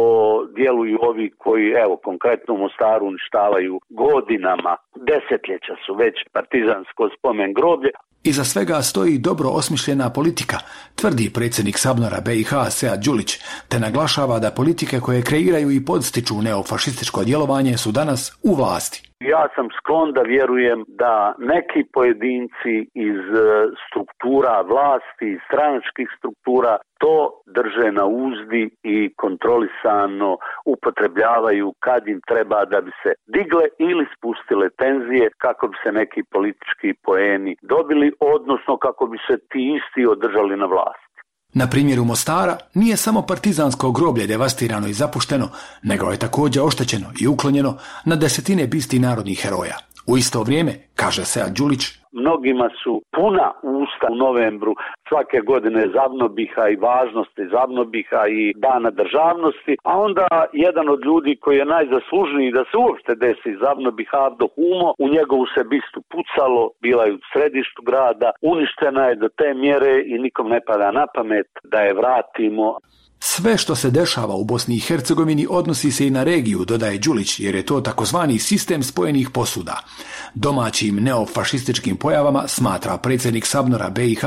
djeluju 0.60 0.98
ovi 1.10 1.28
koji, 1.44 1.53
evo, 1.84 1.96
konkretno 1.98 2.54
u 2.54 2.58
Mostaru 2.58 3.06
uništavaju 3.08 3.80
godinama, 3.90 4.74
desetljeća 5.10 5.76
su 5.86 5.92
već 6.04 6.16
partizansko 6.34 7.10
spomen 7.18 7.54
groblje, 7.54 7.92
Iza 8.26 8.44
svega 8.44 8.82
stoji 8.82 9.18
dobro 9.18 9.50
osmišljena 9.50 10.10
politika, 10.10 10.58
tvrdi 10.96 11.32
predsjednik 11.34 11.78
Sabnora 11.78 12.22
BiH 12.22 12.50
Sead 12.70 13.04
Đulić, 13.04 13.40
te 13.68 13.80
naglašava 13.80 14.40
da 14.40 14.52
politike 14.52 15.00
koje 15.00 15.22
kreiraju 15.22 15.72
i 15.72 15.86
podstiču 15.86 16.42
neofašističko 16.42 17.24
djelovanje 17.24 17.78
su 17.78 17.92
danas 17.92 18.40
u 18.44 18.56
vlasti. 18.56 19.13
Ja 19.26 19.48
sam 19.56 19.68
sklon 19.78 20.12
da 20.14 20.22
vjerujem 20.22 20.84
da 20.88 21.36
neki 21.38 21.84
pojedinci 21.94 22.76
iz 22.94 23.18
e, 23.18 23.68
struktura 23.88 24.62
vlasti, 24.62 25.40
stranačkih 25.48 26.08
struktura 26.18 26.78
to 27.00 27.42
drže 27.46 27.92
na 27.92 28.06
uzdi 28.06 28.70
i 28.84 29.14
kontrolisano 29.16 30.38
upotrebljavaju 30.66 31.74
kad 31.80 32.08
im 32.08 32.20
treba 32.28 32.66
da 32.66 32.82
bi 32.82 32.92
se 33.04 33.12
digle 33.28 33.66
ili 33.80 34.06
spustile 34.18 34.70
tenzije 34.70 35.30
kako 35.38 35.68
bi 35.68 35.78
se 35.84 35.92
neki 35.92 36.22
politički 36.32 36.94
poeni 37.04 37.56
dobili, 37.62 38.14
odnosno 38.20 38.78
kako 38.78 39.08
bi 39.08 39.18
se 39.28 39.38
ti 39.50 39.62
isti 39.78 40.06
održali 40.06 40.58
na 40.58 40.66
vlasti. 40.66 41.03
Na 41.54 41.68
primjeru 41.68 42.06
Mostara 42.06 42.58
nije 42.74 42.98
samo 42.98 43.22
partizansko 43.22 43.92
groblje 43.92 44.28
devastirano 44.28 44.88
i 44.88 44.94
zapušteno, 44.94 45.50
nego 45.84 46.12
je 46.12 46.18
također 46.18 46.64
oštećeno 46.64 47.08
i 47.20 47.28
uklonjeno 47.28 47.78
na 48.06 48.16
desetine 48.16 48.68
bisti 48.68 49.00
narodnih 49.00 49.42
heroja. 49.42 49.78
U 50.08 50.18
isto 50.18 50.44
vrijeme, 50.44 50.72
kaže 50.96 51.24
Sead 51.26 51.54
Đulić, 51.58 51.84
Mnogima 52.14 52.70
su 52.84 53.02
puna 53.16 53.52
usta 53.64 54.08
u 54.12 54.16
novembru 54.16 54.76
svake 55.10 55.40
godine 55.52 55.82
zavnobiha 55.96 56.70
i 56.70 56.76
važnosti 56.76 57.44
zavnobiha 57.52 58.22
i 58.28 58.54
dana 58.56 58.90
državnosti, 59.02 59.78
a 59.84 60.00
onda 60.00 60.28
jedan 60.54 60.90
od 60.90 61.06
ljudi 61.06 61.36
koji 61.42 61.58
je 61.58 61.66
najzaslužniji 61.66 62.56
da 62.58 62.64
se 62.70 62.76
uopšte 62.78 63.16
desi 63.16 63.60
zavnobiha 63.64 64.18
Avdo 64.18 64.48
Humo, 64.56 64.90
u 65.04 65.08
njegovu 65.16 65.46
se 65.56 65.64
bistu 65.74 66.00
pucalo, 66.14 66.70
bila 66.82 67.04
je 67.06 67.14
u 67.14 67.20
središtu 67.34 67.82
grada, 67.90 68.30
uništena 68.42 69.04
je 69.10 69.16
do 69.16 69.30
te 69.40 69.54
mjere 69.54 69.94
i 70.06 70.14
nikom 70.26 70.48
ne 70.50 70.60
pada 70.68 70.92
na 70.92 71.06
pamet 71.16 71.50
da 71.64 71.80
je 71.82 71.94
vratimo. 72.02 72.68
Sve 73.26 73.58
što 73.58 73.76
se 73.76 73.90
dešava 73.92 74.36
u 74.36 74.44
Bosni 74.44 74.76
i 74.76 74.80
Hercegovini 74.80 75.48
odnosi 75.50 75.92
se 75.92 76.08
i 76.08 76.10
na 76.10 76.24
regiju, 76.24 76.66
dodaje 76.66 76.98
Đulić, 76.98 77.40
jer 77.40 77.56
je 77.56 77.66
to 77.66 77.82
takozvani 77.82 78.40
sistem 78.40 78.84
spojenih 78.84 79.30
posuda. 79.30 79.80
Domaćim 80.34 80.96
neofašističkim 80.96 81.98
pojavama, 81.98 82.48
smatra 82.48 82.98
predsjednik 82.98 83.46
Sabnora 83.46 83.90
BiH, 83.90 84.24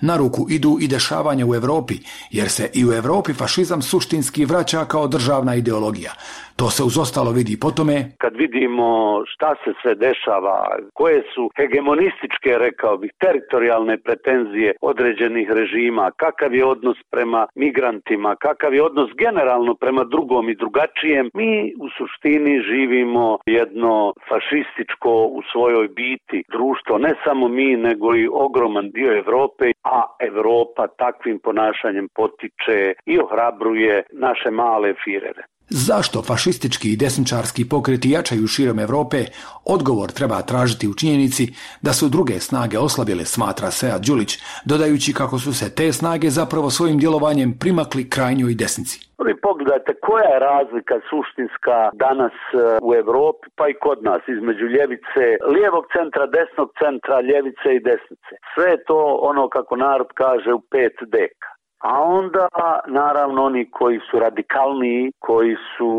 na 0.00 0.16
ruku 0.16 0.46
idu 0.50 0.78
i 0.80 0.88
dešavanja 0.88 1.46
u 1.46 1.54
Europi, 1.54 1.98
jer 2.30 2.50
se 2.50 2.70
i 2.74 2.86
u 2.86 2.92
Europi 2.92 3.34
fašizam 3.34 3.82
suštinski 3.82 4.44
vraća 4.44 4.84
kao 4.84 5.08
državna 5.08 5.54
ideologija. 5.54 6.12
To 6.56 6.70
se 6.70 6.82
uz 6.82 6.98
ostalo 6.98 7.30
vidi 7.30 7.56
po 7.60 7.70
tome. 7.70 7.96
Kad 8.18 8.36
vidimo 8.36 8.88
šta 9.26 9.54
se 9.64 9.70
sve 9.82 9.94
dešava, 9.94 10.58
koje 10.94 11.22
su 11.34 11.50
hegemonističke, 11.56 12.50
rekao 12.58 12.96
bih, 12.96 13.10
teritorijalne 13.18 13.98
pretenzije 13.98 14.72
određenih 14.80 15.48
režima, 15.50 16.10
kakav 16.16 16.54
je 16.54 16.64
odnos 16.64 16.98
prema 17.10 17.46
migrantima, 17.54 18.36
kakav 18.36 18.74
je 18.74 18.82
odnos 18.82 19.10
generalno 19.18 19.74
prema 19.74 20.04
drugom 20.04 20.48
i 20.48 20.54
drugačijem, 20.54 21.30
mi 21.34 21.74
u 21.84 21.86
suštini 21.98 22.62
živimo 22.70 23.38
jedno 23.46 24.12
fašističko 24.28 25.12
u 25.24 25.40
svojoj 25.52 25.88
biti 25.88 26.44
društvo, 26.52 26.98
ne 26.98 27.14
samo 27.24 27.48
mi, 27.48 27.76
nego 27.76 28.16
i 28.16 28.28
ogroman 28.32 28.90
dio 28.90 29.16
Europe, 29.16 29.64
a 29.84 30.02
Europa 30.20 30.86
takvim 30.86 31.38
ponašanjem 31.38 32.08
potiče 32.14 32.94
i 33.06 33.18
ohrabruje 33.18 34.02
naše 34.12 34.50
male 34.50 34.94
firere. 35.04 35.42
Zašto 35.74 36.22
fašistički 36.22 36.92
i 36.92 36.96
desničarski 36.96 37.68
pokreti 37.68 38.10
jačaju 38.10 38.46
širom 38.46 38.78
Europe, 38.78 39.18
odgovor 39.64 40.10
treba 40.10 40.42
tražiti 40.42 40.88
u 40.88 40.94
činjenici 40.94 41.44
da 41.82 41.92
su 41.92 42.08
druge 42.08 42.36
snage 42.48 42.78
oslabile, 42.78 43.24
smatra 43.24 43.70
Sead 43.70 44.02
Đulić, 44.06 44.32
dodajući 44.64 45.14
kako 45.14 45.38
su 45.38 45.52
se 45.60 45.74
te 45.74 45.92
snage 45.92 46.30
zapravo 46.30 46.70
svojim 46.70 46.98
djelovanjem 46.98 47.50
primakli 47.60 48.10
krajnjoj 48.10 48.54
desnici. 48.54 48.96
Vi 49.26 49.34
pogledajte 49.40 49.92
koja 50.06 50.28
je 50.32 50.44
razlika 50.52 50.96
suštinska 51.10 51.76
danas 52.04 52.36
e, 52.52 52.56
u 52.82 52.94
Europi 52.94 53.46
pa 53.58 53.68
i 53.68 53.78
kod 53.84 53.98
nas 54.08 54.22
između 54.36 54.66
ljevice, 54.76 55.24
lijevog 55.54 55.84
centra, 55.96 56.24
desnog 56.26 56.68
centra, 56.80 57.16
ljevice 57.30 57.68
i 57.74 57.84
desnice. 57.90 58.32
Sve 58.54 58.66
je 58.70 58.84
to 58.84 59.00
ono 59.30 59.48
kako 59.48 59.76
narod 59.76 60.10
kaže 60.22 60.52
u 60.52 60.60
pet 60.72 60.96
deka 61.16 61.52
a 61.82 62.02
onda 62.02 62.48
naravno 62.86 63.44
oni 63.44 63.70
koji 63.70 63.98
su 64.10 64.18
radikalniji, 64.18 65.12
koji 65.18 65.56
su 65.76 65.92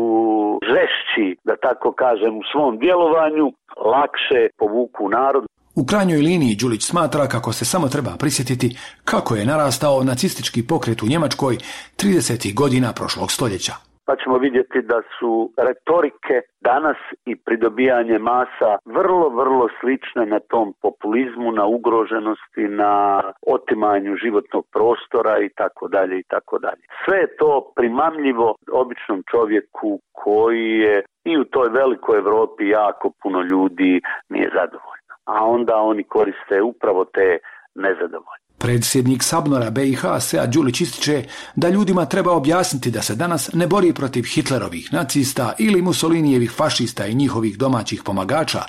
žešći, 0.72 1.36
da 1.44 1.56
tako 1.56 1.92
kažem, 1.92 2.36
u 2.38 2.42
svom 2.52 2.78
djelovanju, 2.78 3.52
lakše 3.92 4.48
povuku 4.58 5.08
narod. 5.08 5.44
U 5.74 5.84
krajnjoj 5.86 6.18
liniji 6.18 6.56
Đulić 6.60 6.82
smatra 6.82 7.26
kako 7.26 7.52
se 7.52 7.64
samo 7.64 7.88
treba 7.88 8.10
prisjetiti 8.18 8.76
kako 9.04 9.34
je 9.34 9.46
narastao 9.46 10.04
nacistički 10.04 10.66
pokret 10.66 11.02
u 11.02 11.06
Njemačkoj 11.06 11.56
30. 11.96 12.54
godina 12.54 12.92
prošlog 12.92 13.32
stoljeća 13.32 13.93
pa 14.06 14.16
ćemo 14.16 14.38
vidjeti 14.38 14.82
da 14.82 15.02
su 15.18 15.52
retorike 15.56 16.40
danas 16.60 16.96
i 17.24 17.36
pridobijanje 17.36 18.18
masa 18.18 18.70
vrlo, 18.84 19.28
vrlo 19.28 19.68
slične 19.80 20.26
na 20.26 20.40
tom 20.40 20.74
populizmu, 20.82 21.52
na 21.52 21.66
ugroženosti, 21.66 22.64
na 22.68 23.22
otimanju 23.46 24.16
životnog 24.16 24.64
prostora 24.72 25.38
i 25.38 25.48
tako 25.48 25.88
dalje 25.88 26.18
i 26.18 26.22
tako 26.22 26.58
dalje. 26.58 26.82
Sve 27.04 27.18
je 27.18 27.36
to 27.36 27.72
primamljivo 27.76 28.54
običnom 28.72 29.22
čovjeku 29.30 30.00
koji 30.12 30.70
je 30.78 31.02
i 31.24 31.38
u 31.38 31.44
toj 31.44 31.68
velikoj 31.68 32.18
Europi 32.18 32.68
jako 32.68 33.10
puno 33.22 33.40
ljudi 33.42 34.00
nije 34.28 34.50
zadovoljno. 34.54 35.12
A 35.24 35.44
onda 35.46 35.76
oni 35.76 36.02
koriste 36.04 36.62
upravo 36.62 37.04
te 37.04 37.38
nezadovoljne. 37.74 38.43
Predsjednik 38.64 39.22
Sabnora 39.22 39.70
BiH 39.70 40.04
Sead 40.20 40.52
Đulić 40.52 40.80
ističe 40.80 41.24
da 41.56 41.68
ljudima 41.68 42.06
treba 42.06 42.32
objasniti 42.32 42.90
da 42.90 43.02
se 43.02 43.14
danas 43.14 43.50
ne 43.52 43.66
bori 43.66 43.92
protiv 43.92 44.24
Hitlerovih 44.24 44.92
nacista 44.92 45.52
ili 45.58 45.82
Mussolinijevih 45.82 46.50
fašista 46.50 47.06
i 47.06 47.14
njihovih 47.14 47.58
domaćih 47.58 48.02
pomagača, 48.02 48.62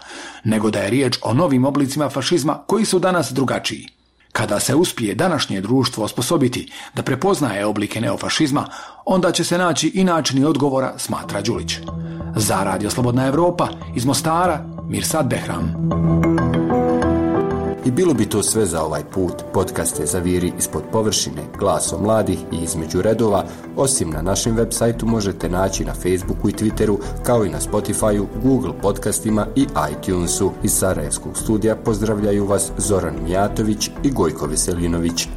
nego 0.43 0.71
da 0.71 0.79
je 0.79 0.89
riječ 0.89 1.17
o 1.21 1.33
novim 1.33 1.65
oblicima 1.65 2.09
fašizma 2.09 2.63
koji 2.67 2.85
su 2.85 2.99
danas 2.99 3.31
drugačiji. 3.31 3.87
Kada 4.31 4.59
se 4.59 4.75
uspije 4.75 5.15
današnje 5.15 5.61
društvo 5.61 6.03
osposobiti 6.03 6.71
da 6.95 7.03
prepoznaje 7.03 7.65
oblike 7.65 8.01
neofašizma, 8.01 8.65
onda 9.05 9.31
će 9.31 9.43
se 9.43 9.57
naći 9.57 9.87
i 9.87 10.03
načini 10.03 10.45
odgovora, 10.45 10.93
smatra 10.97 11.41
Đulić. 11.41 11.77
Za 12.35 12.63
Radio 12.63 12.89
Slobodna 12.89 13.27
Evropa, 13.27 13.67
iz 13.95 14.05
Mostara, 14.05 14.65
Mirsad 14.89 15.27
Behram. 15.27 16.34
I 17.85 17.91
bilo 17.91 18.13
bi 18.13 18.25
to 18.25 18.43
sve 18.43 18.65
za 18.65 18.83
ovaj 18.83 19.03
put. 19.13 19.33
Podcaste 19.53 20.05
Zaviri 20.05 20.51
ispod 20.57 20.83
površine, 20.91 21.41
glasom 21.59 22.03
mladih 22.03 22.39
i 22.51 22.63
između 22.63 23.01
redova, 23.01 23.43
osim 23.75 24.09
na 24.09 24.21
našem 24.21 24.55
web 24.55 24.67
sajtu 24.71 25.05
možete 25.05 25.49
naći 25.49 25.85
na 25.85 25.93
Facebooku 25.93 26.49
i 26.49 26.53
Twitteru, 26.53 26.97
kao 27.23 27.45
i 27.45 27.49
na 27.49 27.59
Spotifyu, 27.59 28.25
Google 28.43 28.73
podcastima 28.81 29.47
i 29.55 29.67
iTunesu. 29.91 30.51
Iz 30.63 30.71
Sarajevskog 30.71 31.37
studija 31.37 31.75
pozdravljaju 31.75 32.45
vas 32.45 32.71
Zoran 32.77 33.15
Mijatović 33.23 33.89
i 34.03 34.11
Gojko 34.11 34.45
Veselinović. 34.45 35.27